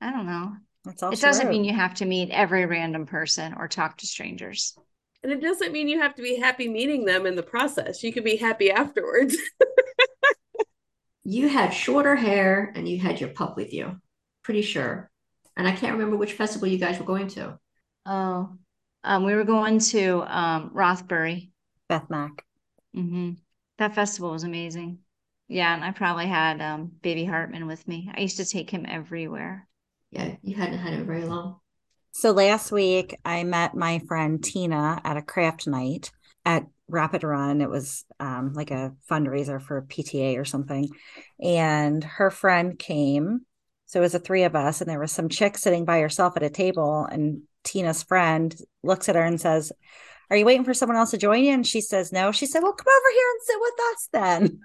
I 0.00 0.10
don't 0.10 0.26
know. 0.26 0.56
That's 0.84 1.02
all. 1.02 1.12
It 1.12 1.16
she 1.16 1.22
doesn't 1.22 1.48
mean 1.48 1.64
you 1.64 1.74
have 1.74 1.94
to 1.94 2.04
meet 2.04 2.30
every 2.30 2.66
random 2.66 3.06
person 3.06 3.54
or 3.56 3.68
talk 3.68 3.98
to 3.98 4.06
strangers. 4.06 4.74
And 5.22 5.30
it 5.30 5.40
doesn't 5.40 5.72
mean 5.72 5.88
you 5.88 6.00
have 6.00 6.16
to 6.16 6.22
be 6.22 6.36
happy 6.36 6.68
meeting 6.68 7.04
them 7.04 7.26
in 7.26 7.36
the 7.36 7.42
process. 7.42 8.02
You 8.02 8.12
can 8.12 8.24
be 8.24 8.36
happy 8.36 8.70
afterwards. 8.70 9.36
You 11.24 11.48
had 11.48 11.70
shorter 11.70 12.16
hair 12.16 12.72
and 12.74 12.88
you 12.88 12.98
had 12.98 13.20
your 13.20 13.30
pup 13.30 13.56
with 13.56 13.72
you. 13.72 14.00
Pretty 14.42 14.62
sure. 14.62 15.10
And 15.56 15.68
I 15.68 15.72
can't 15.72 15.92
remember 15.92 16.16
which 16.16 16.32
festival 16.32 16.66
you 16.68 16.78
guys 16.78 16.98
were 16.98 17.04
going 17.04 17.28
to. 17.28 17.58
Oh, 18.04 18.50
um, 19.04 19.24
we 19.24 19.34
were 19.34 19.44
going 19.44 19.78
to 19.78 20.22
um, 20.22 20.70
Rothbury. 20.72 21.50
Beth 21.88 22.10
Mac. 22.10 22.44
hmm 22.94 23.32
That 23.78 23.94
festival 23.94 24.32
was 24.32 24.42
amazing. 24.42 24.98
Yeah, 25.48 25.74
and 25.74 25.84
I 25.84 25.92
probably 25.92 26.26
had 26.26 26.60
um, 26.60 26.90
Baby 27.02 27.24
Hartman 27.24 27.66
with 27.66 27.86
me. 27.86 28.10
I 28.12 28.20
used 28.20 28.38
to 28.38 28.44
take 28.44 28.70
him 28.70 28.86
everywhere. 28.88 29.68
Yeah, 30.12 30.36
you 30.42 30.54
hadn't 30.54 30.78
had 30.78 30.92
it 30.94 31.06
very 31.06 31.24
long. 31.24 31.56
So 32.12 32.32
last 32.32 32.70
week 32.70 33.18
I 33.24 33.42
met 33.44 33.74
my 33.74 34.00
friend 34.06 34.42
Tina 34.44 35.00
at 35.02 35.16
a 35.16 35.22
craft 35.22 35.66
night 35.66 36.12
at 36.44 36.66
Rapid 36.86 37.24
Run. 37.24 37.62
It 37.62 37.70
was 37.70 38.04
um, 38.20 38.52
like 38.52 38.70
a 38.70 38.92
fundraiser 39.10 39.60
for 39.60 39.82
PTA 39.82 40.38
or 40.38 40.44
something. 40.44 40.88
And 41.40 42.04
her 42.04 42.30
friend 42.30 42.78
came. 42.78 43.46
So 43.86 44.00
it 44.00 44.02
was 44.02 44.12
the 44.12 44.18
three 44.18 44.44
of 44.44 44.54
us, 44.54 44.80
and 44.80 44.88
there 44.88 45.00
was 45.00 45.12
some 45.12 45.28
chick 45.28 45.58
sitting 45.58 45.84
by 45.84 46.00
herself 46.00 46.36
at 46.36 46.42
a 46.42 46.50
table. 46.50 47.06
And 47.10 47.42
Tina's 47.64 48.02
friend 48.02 48.54
looks 48.82 49.08
at 49.08 49.16
her 49.16 49.22
and 49.22 49.40
says, 49.40 49.72
Are 50.32 50.36
you 50.36 50.46
waiting 50.46 50.64
for 50.64 50.72
someone 50.72 50.96
else 50.96 51.10
to 51.10 51.18
join 51.18 51.44
you? 51.44 51.52
And 51.52 51.66
she 51.66 51.82
says, 51.82 52.10
No. 52.10 52.32
She 52.32 52.46
said, 52.46 52.62
Well, 52.62 52.72
come 52.72 52.86
over 52.90 53.12
here 53.12 53.26
and 53.30 53.42
sit 53.42 53.60
with 53.60 53.74
us 53.92 54.08
then. 54.12 54.60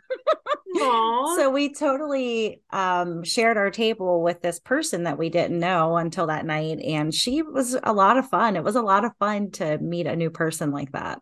So 1.36 1.49
we 1.49 1.73
totally 1.73 2.62
um, 2.69 3.21
shared 3.25 3.58
our 3.58 3.69
table 3.69 4.23
with 4.23 4.41
this 4.41 4.62
person 4.62 5.03
that 5.03 5.17
we 5.17 5.27
didn't 5.30 5.60
know 5.60 5.97
until 5.97 6.27
that 6.27 6.45
night. 6.45 6.80
And 6.80 7.13
she 7.13 7.41
was 7.41 7.75
a 7.84 7.91
lot 7.91 8.17
of 8.17 8.30
fun. 8.30 8.56
It 8.56 8.63
was 8.63 8.77
a 8.77 8.82
lot 8.82 9.03
of 9.03 9.12
fun 9.19 9.51
to 9.51 9.77
meet 9.80 10.08
a 10.08 10.15
new 10.15 10.30
person 10.30 10.71
like 10.71 10.93
that. 10.93 11.19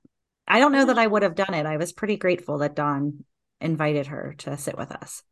I 0.47 0.60
don't 0.60 0.73
know 0.73 0.86
that 0.86 0.99
I 0.99 1.08
would 1.08 1.23
have 1.23 1.34
done 1.34 1.55
it. 1.55 1.65
I 1.65 1.77
was 1.77 1.91
pretty 1.91 2.17
grateful 2.17 2.60
that 2.60 2.75
Dawn 2.75 3.23
invited 3.60 4.08
her 4.08 4.36
to 4.39 4.58
sit 4.58 4.77
with 4.77 4.91
us. 4.91 5.23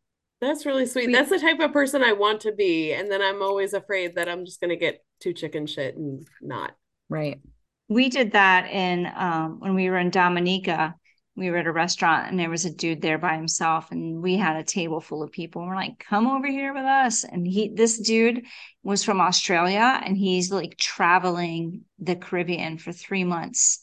That's 0.41 0.65
really 0.65 0.87
sweet. 0.87 1.07
We- 1.07 1.13
That's 1.13 1.29
the 1.29 1.39
type 1.39 1.59
of 1.59 1.71
person 1.71 2.01
I 2.01 2.13
want 2.13 2.41
to 2.41 2.51
be. 2.51 2.93
And 2.93 3.11
then 3.11 3.21
I'm 3.21 3.43
always 3.43 3.73
afraid 3.73 4.15
that 4.15 4.27
I'm 4.27 4.43
just 4.43 4.59
going 4.59 4.71
to 4.71 4.75
get 4.75 5.05
too 5.19 5.33
chicken 5.33 5.67
shit 5.67 5.95
and 5.95 6.27
not. 6.41 6.71
Right. 7.09 7.41
We 7.89 8.09
did 8.09 8.31
that 8.31 8.69
in 8.69 9.11
um, 9.15 9.59
when 9.59 9.75
we 9.75 9.89
were 9.89 9.97
in 9.97 10.09
Dominica. 10.09 10.95
We 11.35 11.49
were 11.49 11.57
at 11.57 11.65
a 11.65 11.71
restaurant 11.71 12.29
and 12.29 12.39
there 12.39 12.49
was 12.49 12.65
a 12.65 12.73
dude 12.73 13.01
there 13.01 13.17
by 13.17 13.35
himself, 13.35 13.91
and 13.91 14.21
we 14.21 14.37
had 14.37 14.55
a 14.55 14.63
table 14.63 15.01
full 15.01 15.23
of 15.23 15.31
people. 15.31 15.61
And 15.61 15.69
we're 15.69 15.75
like, 15.75 15.97
"Come 15.97 16.27
over 16.27 16.47
here 16.47 16.73
with 16.73 16.85
us." 16.85 17.23
And 17.23 17.47
he, 17.47 17.69
this 17.73 17.99
dude, 17.99 18.45
was 18.83 19.03
from 19.03 19.19
Australia, 19.19 19.99
and 20.03 20.15
he's 20.15 20.51
like 20.51 20.77
traveling 20.77 21.85
the 21.99 22.15
Caribbean 22.15 22.77
for 22.77 22.91
three 22.91 23.23
months, 23.23 23.79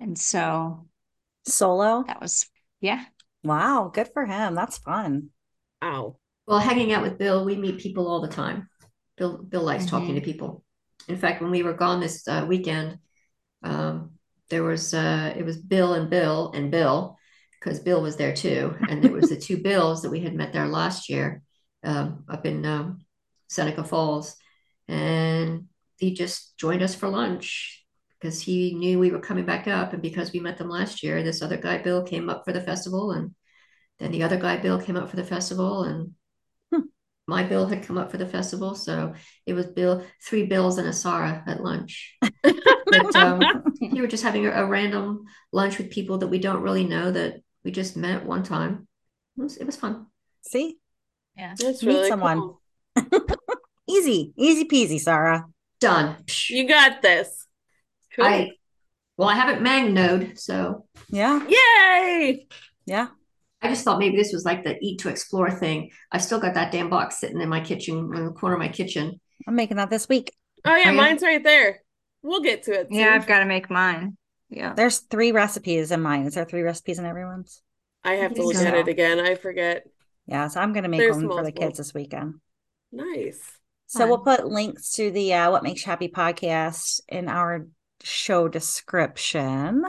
and 0.00 0.18
so 0.18 0.86
Solo. 1.44 2.04
that 2.06 2.20
was 2.20 2.48
yeah. 2.80 3.04
Wow. 3.44 3.90
Good 3.92 4.08
for 4.12 4.26
him. 4.26 4.54
That's 4.54 4.78
fun. 4.78 5.30
Wow. 5.80 6.16
Well, 6.46 6.58
hanging 6.58 6.92
out 6.92 7.02
with 7.02 7.18
Bill, 7.18 7.44
we 7.44 7.56
meet 7.56 7.78
people 7.78 8.08
all 8.08 8.20
the 8.20 8.28
time. 8.28 8.68
Bill 9.16 9.38
Bill 9.38 9.62
likes 9.62 9.86
talking 9.86 10.14
to 10.14 10.20
people. 10.20 10.64
In 11.08 11.16
fact, 11.16 11.42
when 11.42 11.50
we 11.50 11.62
were 11.62 11.74
gone 11.74 12.00
this 12.00 12.26
uh, 12.28 12.44
weekend, 12.48 12.98
um, 13.62 14.12
there 14.50 14.62
was 14.62 14.94
uh, 14.94 15.34
it 15.36 15.44
was 15.44 15.56
Bill 15.56 15.94
and 15.94 16.10
Bill 16.10 16.52
and 16.52 16.70
Bill 16.70 17.16
because 17.58 17.80
Bill 17.80 18.00
was 18.00 18.16
there 18.16 18.34
too, 18.34 18.76
and 18.88 19.02
there 19.02 19.12
was 19.12 19.30
the 19.30 19.36
two 19.36 19.58
Bills 19.58 20.02
that 20.02 20.10
we 20.10 20.20
had 20.20 20.34
met 20.34 20.52
there 20.52 20.66
last 20.66 21.08
year 21.08 21.42
um, 21.84 22.24
up 22.28 22.46
in 22.46 22.64
um, 22.64 23.00
Seneca 23.48 23.84
Falls, 23.84 24.36
and 24.86 25.66
he 25.98 26.14
just 26.14 26.56
joined 26.56 26.82
us 26.82 26.94
for 26.94 27.08
lunch 27.08 27.84
because 28.20 28.40
he 28.40 28.74
knew 28.74 28.98
we 28.98 29.10
were 29.10 29.20
coming 29.20 29.44
back 29.44 29.68
up, 29.68 29.92
and 29.92 30.02
because 30.02 30.32
we 30.32 30.40
met 30.40 30.58
them 30.58 30.68
last 30.68 31.02
year, 31.02 31.22
this 31.22 31.42
other 31.42 31.56
guy 31.56 31.78
Bill 31.78 32.02
came 32.02 32.30
up 32.30 32.44
for 32.44 32.52
the 32.52 32.60
festival, 32.60 33.12
and 33.12 33.34
then 33.98 34.12
the 34.12 34.22
other 34.22 34.38
guy 34.38 34.56
Bill 34.56 34.80
came 34.80 34.96
up 34.96 35.10
for 35.10 35.16
the 35.16 35.24
festival, 35.24 35.84
and. 35.84 36.14
My 37.28 37.42
bill 37.44 37.66
had 37.66 37.82
come 37.84 37.98
up 37.98 38.10
for 38.10 38.16
the 38.16 38.26
festival, 38.26 38.74
so 38.74 39.12
it 39.44 39.52
was 39.52 39.66
Bill, 39.66 40.02
three 40.24 40.46
Bills 40.46 40.78
and 40.78 40.88
a 40.88 40.92
Sarah 40.94 41.44
at 41.46 41.62
lunch. 41.62 42.16
But 42.42 43.16
um, 43.16 43.42
we 43.80 44.00
were 44.00 44.06
just 44.06 44.22
having 44.22 44.46
a, 44.46 44.50
a 44.50 44.66
random 44.66 45.24
lunch 45.52 45.76
with 45.76 45.90
people 45.90 46.18
that 46.18 46.28
we 46.28 46.38
don't 46.38 46.62
really 46.62 46.84
know 46.84 47.10
that 47.10 47.42
we 47.64 47.70
just 47.70 47.98
met 47.98 48.24
one 48.24 48.42
time. 48.44 48.88
It 49.36 49.42
was, 49.42 49.56
it 49.58 49.64
was 49.66 49.76
fun. 49.76 50.06
See? 50.40 50.78
Yeah. 51.36 51.54
That's 51.58 51.82
Meet 51.82 51.94
really 51.94 52.08
someone. 52.08 52.38
cool. 52.38 52.60
Easy. 53.86 54.32
Easy 54.36 54.64
peasy, 54.64 54.98
Sarah. 54.98 55.44
Done. 55.80 56.16
You 56.48 56.66
got 56.66 57.02
this. 57.02 57.46
Cool. 58.16 58.24
I 58.24 58.50
well, 59.18 59.28
I 59.28 59.34
haven't 59.34 59.62
magnoed, 59.62 60.38
so 60.38 60.86
Yeah. 61.10 61.46
Yay! 61.46 62.46
Yeah. 62.86 63.08
I 63.60 63.68
just 63.68 63.84
thought 63.84 63.98
maybe 63.98 64.16
this 64.16 64.32
was 64.32 64.44
like 64.44 64.64
the 64.64 64.78
eat 64.80 65.00
to 65.00 65.08
explore 65.08 65.50
thing. 65.50 65.90
I've 66.12 66.22
still 66.22 66.38
got 66.38 66.54
that 66.54 66.70
damn 66.70 66.90
box 66.90 67.18
sitting 67.18 67.40
in 67.40 67.48
my 67.48 67.60
kitchen, 67.60 68.10
in 68.14 68.24
the 68.26 68.32
corner 68.32 68.54
of 68.54 68.60
my 68.60 68.68
kitchen. 68.68 69.20
I'm 69.46 69.56
making 69.56 69.78
that 69.78 69.90
this 69.90 70.08
week. 70.08 70.32
Oh, 70.64 70.74
yeah, 70.74 70.88
Are 70.88 70.92
you? 70.92 70.96
mine's 70.96 71.22
right 71.22 71.42
there. 71.42 71.82
We'll 72.22 72.40
get 72.40 72.64
to 72.64 72.72
it. 72.72 72.88
Yeah. 72.90 73.14
I've 73.14 73.26
got 73.26 73.40
to 73.40 73.46
make 73.46 73.70
mine. 73.70 74.16
Yeah. 74.48 74.74
There's 74.74 74.98
three 74.98 75.32
recipes 75.32 75.90
in 75.90 76.00
mine. 76.00 76.26
Is 76.26 76.34
there 76.34 76.44
three 76.44 76.62
recipes 76.62 76.98
in 76.98 77.04
everyone's? 77.04 77.62
I 78.04 78.14
have 78.14 78.30
to 78.30 78.36
think 78.36 78.46
look 78.46 78.56
so. 78.56 78.66
at 78.66 78.74
it 78.74 78.88
again. 78.88 79.20
I 79.20 79.34
forget. 79.34 79.84
Yeah. 80.26 80.48
So 80.48 80.60
I'm 80.60 80.72
going 80.72 80.84
to 80.84 80.88
make 80.88 81.00
There's 81.00 81.16
one 81.16 81.28
for 81.28 81.44
the 81.44 81.52
kids 81.52 81.78
this 81.78 81.94
weekend. 81.94 82.34
Nice. 82.92 83.40
So 83.86 84.06
we'll 84.06 84.18
put 84.18 84.46
links 84.46 84.92
to 84.92 85.10
the 85.10 85.32
uh, 85.32 85.50
What 85.50 85.62
Makes 85.62 85.82
You 85.82 85.90
Happy 85.90 86.08
podcast 86.08 87.00
in 87.08 87.28
our 87.28 87.66
show 88.02 88.46
description. 88.46 89.84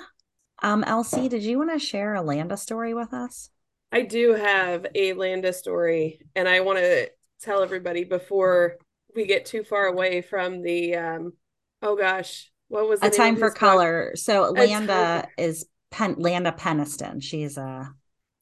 Um, 0.64 0.84
Elsie, 0.86 1.28
did 1.28 1.44
you 1.44 1.58
want 1.58 1.72
to 1.72 1.80
share 1.80 2.16
a 2.16 2.22
Landa 2.22 2.56
story 2.56 2.94
with 2.94 3.14
us? 3.14 3.50
I 3.92 4.02
do 4.02 4.34
have 4.34 4.86
a 4.94 5.14
Landa 5.14 5.54
story, 5.54 6.22
and 6.36 6.48
I 6.48 6.60
want 6.62 6.80
to 6.80 7.10
tell 7.42 7.64
everybody 7.64 8.04
before 8.04 8.76
we 9.16 9.26
get 9.26 9.46
too 9.46 9.64
far 9.64 9.88
away 9.88 10.22
from 10.22 10.62
the 10.62 10.96
um 10.96 11.34
oh 11.82 11.96
gosh, 11.96 12.52
what 12.68 12.88
was 12.88 13.00
the 13.00 13.08
A 13.08 13.10
Time 13.10 13.36
for 13.36 13.46
his 13.46 13.54
book? 13.54 13.60
Color. 13.60 14.12
So 14.16 14.52
Landa 14.52 15.28
is 15.38 15.66
Pen- 15.92 16.16
Landa 16.18 16.52
Peniston. 16.52 17.22
She's 17.22 17.58
uh, 17.58 17.86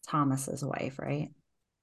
Thomas's 0.08 0.64
wife, 0.64 1.00
right? 1.00 1.30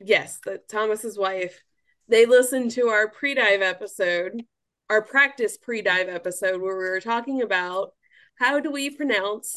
Yes, 0.01 0.39
the 0.45 0.61
Thomas's 0.69 1.19
wife. 1.19 1.63
They 2.09 2.27
listened 2.27 2.73
to 2.73 2.89
our 2.89 3.09
pre-dive 3.09 3.63
episode, 3.63 4.43
our 4.91 5.01
practice 5.01 5.57
pre-dive 5.57 6.09
episode 6.09 6.61
where 6.61 6.77
we 6.77 6.85
were 6.85 7.01
talking 7.01 7.41
about 7.41 7.93
how 8.39 8.61
do 8.61 8.71
we 8.71 8.91
pronounce 8.91 9.55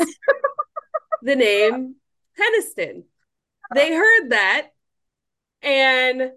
the 1.21 1.35
name 1.35 1.95
Peniston. 2.39 3.03
They 3.73 3.93
heard 3.93 4.29
that 4.29 4.69
and 5.61 6.31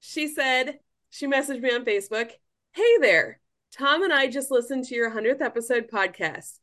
she 0.00 0.28
said, 0.28 0.78
she 1.10 1.26
messaged 1.26 1.60
me 1.60 1.72
on 1.72 1.84
Facebook, 1.84 2.32
"Hey 2.72 2.98
there. 3.00 3.40
Tom 3.72 4.02
and 4.02 4.12
I 4.12 4.26
just 4.26 4.50
listened 4.50 4.84
to 4.84 4.94
your 4.94 5.10
100th 5.10 5.40
episode 5.40 5.88
podcast. 5.88 6.58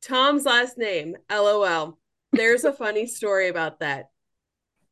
Tom's 0.00 0.44
last 0.44 0.78
name, 0.78 1.16
LOL. 1.30 1.98
There's 2.32 2.64
a 2.64 2.72
funny 2.72 3.06
story 3.06 3.48
about 3.48 3.80
that." 3.80 4.10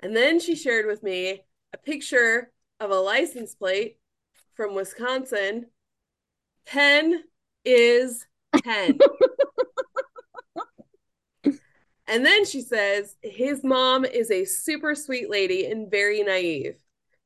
And 0.01 0.17
then 0.17 0.41
she 0.41 0.57
shared 0.57 0.87
with 0.87 1.03
me 1.03 1.45
a 1.73 1.79
picture 1.79 2.53
of 2.81 2.91
a 2.91 3.01
license 3.01 3.55
plate 3.55 3.99
from 4.55 4.75
Wisconsin. 4.75 5.67
Penn 6.67 7.23
is 7.65 8.27
Penn. 8.65 8.99
and 12.11 12.27
then 12.27 12.45
she 12.45 12.61
says 12.61 13.15
his 13.23 13.63
mom 13.63 14.05
is 14.05 14.33
a 14.33 14.45
super 14.45 14.97
sweet 14.97 15.31
lady 15.31 15.67
and 15.67 15.89
very 15.91 16.23
naive. 16.25 16.75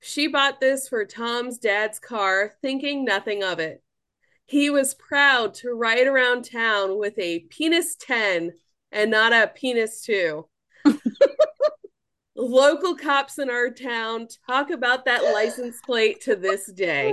She 0.00 0.26
bought 0.26 0.60
this 0.60 0.88
for 0.88 1.06
Tom's 1.06 1.56
dad's 1.56 1.98
car, 1.98 2.52
thinking 2.60 3.02
nothing 3.02 3.42
of 3.42 3.58
it. 3.58 3.82
He 4.44 4.68
was 4.68 4.92
proud 4.92 5.54
to 5.54 5.70
ride 5.70 6.06
around 6.06 6.44
town 6.44 6.98
with 6.98 7.18
a 7.18 7.40
penis 7.48 7.96
10 7.96 8.52
and 8.92 9.10
not 9.10 9.32
a 9.32 9.50
penis 9.54 10.02
2. 10.02 10.46
Local 12.36 12.94
cops 12.94 13.38
in 13.38 13.48
our 13.48 13.70
town 13.70 14.28
talk 14.46 14.68
about 14.68 15.06
that 15.06 15.24
license 15.32 15.80
plate 15.86 16.20
to 16.22 16.36
this 16.36 16.70
day. 16.70 17.12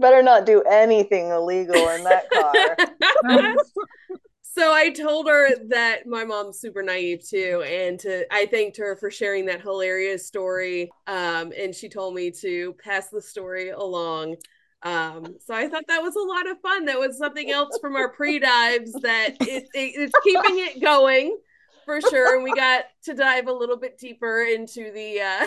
Better 0.00 0.22
not 0.22 0.44
do 0.44 0.60
anything 0.70 1.28
illegal 1.28 1.88
in 1.88 2.04
that 2.04 2.28
car. 2.30 3.56
so 4.58 4.72
I 4.72 4.90
told 4.90 5.28
her 5.28 5.48
that 5.68 6.06
my 6.06 6.24
mom's 6.24 6.58
super 6.58 6.82
naive 6.82 7.26
too, 7.26 7.62
and 7.64 7.98
to 8.00 8.26
I 8.34 8.46
thanked 8.46 8.76
her 8.78 8.96
for 8.96 9.10
sharing 9.10 9.46
that 9.46 9.60
hilarious 9.60 10.26
story. 10.26 10.90
Um, 11.06 11.52
and 11.56 11.74
she 11.74 11.88
told 11.88 12.14
me 12.14 12.32
to 12.40 12.74
pass 12.82 13.08
the 13.08 13.22
story 13.22 13.70
along. 13.70 14.36
Um, 14.82 15.36
so 15.44 15.54
I 15.54 15.68
thought 15.68 15.84
that 15.86 16.02
was 16.02 16.16
a 16.16 16.20
lot 16.20 16.50
of 16.50 16.60
fun. 16.60 16.86
That 16.86 16.98
was 16.98 17.18
something 17.18 17.50
else 17.50 17.78
from 17.80 17.96
our 17.96 18.10
pre-dives 18.10 18.92
that 19.02 19.36
it, 19.40 19.64
it, 19.74 19.92
it's 19.96 20.12
keeping 20.24 20.58
it 20.58 20.80
going 20.80 21.36
for 21.84 22.00
sure. 22.00 22.34
And 22.34 22.44
we 22.44 22.52
got 22.52 22.84
to 23.04 23.14
dive 23.14 23.46
a 23.46 23.52
little 23.52 23.76
bit 23.76 23.98
deeper 23.98 24.42
into 24.42 24.92
the 24.92 25.20
uh, 25.20 25.46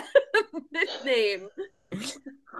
name. 1.04 1.48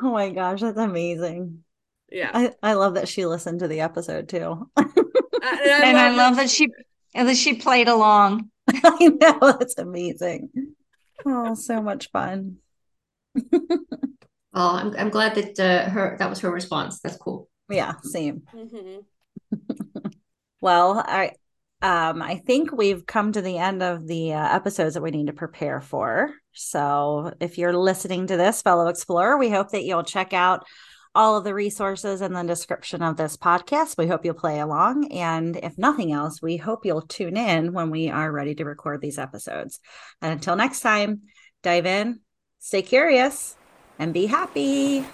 Oh 0.02 0.12
my 0.12 0.30
gosh, 0.30 0.60
that's 0.60 0.78
amazing. 0.78 1.64
Yeah. 2.10 2.30
I, 2.32 2.52
I 2.62 2.72
love 2.74 2.94
that 2.94 3.08
she 3.08 3.24
listened 3.24 3.60
to 3.60 3.68
the 3.68 3.80
episode 3.80 4.28
too. 4.28 4.70
and 5.42 5.86
I 5.86 5.88
and 5.88 5.98
I 5.98 6.08
love 6.08 6.16
love 6.16 6.36
that 6.36 6.50
she 6.50 6.68
and 7.14 7.28
that 7.28 7.36
she 7.36 7.54
played 7.54 7.88
along. 7.88 8.50
I 8.68 9.08
know 9.08 9.38
that's 9.40 9.78
amazing. 9.78 10.50
Oh, 11.26 11.54
so 11.54 11.82
much 11.82 12.10
fun. 12.10 12.56
Well, 14.54 14.66
I'm 14.66 14.94
I'm 14.98 15.08
glad 15.08 15.34
that 15.36 15.58
uh, 15.58 15.88
her 15.88 16.16
that 16.18 16.28
was 16.28 16.40
her 16.40 16.50
response. 16.50 17.00
That's 17.00 17.16
cool. 17.16 17.48
Yeah, 17.70 17.94
same. 18.02 18.42
Mhm. 18.54 19.04
Well, 20.60 21.02
I 21.04 21.32
um 21.80 22.22
I 22.22 22.36
think 22.36 22.70
we've 22.70 23.04
come 23.04 23.32
to 23.32 23.42
the 23.42 23.58
end 23.58 23.82
of 23.82 24.06
the 24.06 24.34
uh, 24.34 24.54
episodes 24.54 24.94
that 24.94 25.02
we 25.02 25.10
need 25.10 25.26
to 25.28 25.32
prepare 25.32 25.80
for. 25.80 26.30
So, 26.52 27.32
if 27.40 27.58
you're 27.58 27.76
listening 27.76 28.26
to 28.28 28.36
this, 28.36 28.62
fellow 28.62 28.88
explorer, 28.88 29.38
we 29.38 29.48
hope 29.50 29.70
that 29.70 29.84
you'll 29.84 30.04
check 30.04 30.32
out 30.32 30.66
all 31.14 31.36
of 31.36 31.44
the 31.44 31.54
resources 31.54 32.22
in 32.22 32.32
the 32.32 32.42
description 32.42 33.02
of 33.02 33.16
this 33.16 33.36
podcast. 33.36 33.98
We 33.98 34.06
hope 34.06 34.24
you'll 34.24 34.34
play 34.34 34.60
along. 34.60 35.12
And 35.12 35.56
if 35.56 35.76
nothing 35.76 36.12
else, 36.12 36.40
we 36.40 36.56
hope 36.56 36.86
you'll 36.86 37.02
tune 37.02 37.36
in 37.36 37.72
when 37.72 37.90
we 37.90 38.08
are 38.08 38.32
ready 38.32 38.54
to 38.54 38.64
record 38.64 39.00
these 39.00 39.18
episodes. 39.18 39.80
And 40.20 40.32
until 40.32 40.56
next 40.56 40.80
time, 40.80 41.22
dive 41.62 41.86
in, 41.86 42.20
stay 42.58 42.82
curious, 42.82 43.56
and 43.98 44.14
be 44.14 44.26
happy. 44.26 45.04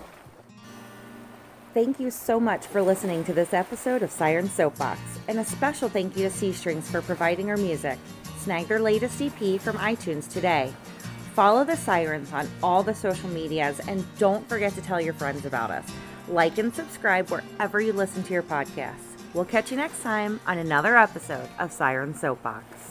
Thank 1.74 2.00
you 2.00 2.10
so 2.10 2.40
much 2.40 2.66
for 2.66 2.80
listening 2.80 3.24
to 3.24 3.32
this 3.32 3.52
episode 3.52 4.02
of 4.02 4.10
Siren 4.10 4.48
Soapbox, 4.48 5.00
and 5.28 5.38
a 5.38 5.44
special 5.44 5.88
thank 5.88 6.16
you 6.16 6.24
to 6.24 6.30
C 6.30 6.52
Strings 6.52 6.90
for 6.90 7.02
providing 7.02 7.50
our 7.50 7.56
music. 7.56 7.98
Snag 8.38 8.66
their 8.66 8.80
latest 8.80 9.20
EP 9.20 9.60
from 9.60 9.76
iTunes 9.76 10.32
today. 10.32 10.72
Follow 11.38 11.62
the 11.62 11.76
Sirens 11.76 12.32
on 12.32 12.48
all 12.64 12.82
the 12.82 12.92
social 12.92 13.28
medias, 13.28 13.78
and 13.86 14.04
don't 14.18 14.48
forget 14.48 14.72
to 14.72 14.82
tell 14.82 15.00
your 15.00 15.14
friends 15.14 15.46
about 15.46 15.70
us. 15.70 15.88
Like 16.26 16.58
and 16.58 16.74
subscribe 16.74 17.30
wherever 17.30 17.80
you 17.80 17.92
listen 17.92 18.24
to 18.24 18.32
your 18.32 18.42
podcasts. 18.42 19.22
We'll 19.34 19.44
catch 19.44 19.70
you 19.70 19.76
next 19.76 20.02
time 20.02 20.40
on 20.48 20.58
another 20.58 20.96
episode 20.96 21.48
of 21.60 21.70
Siren 21.70 22.12
Soapbox. 22.12 22.87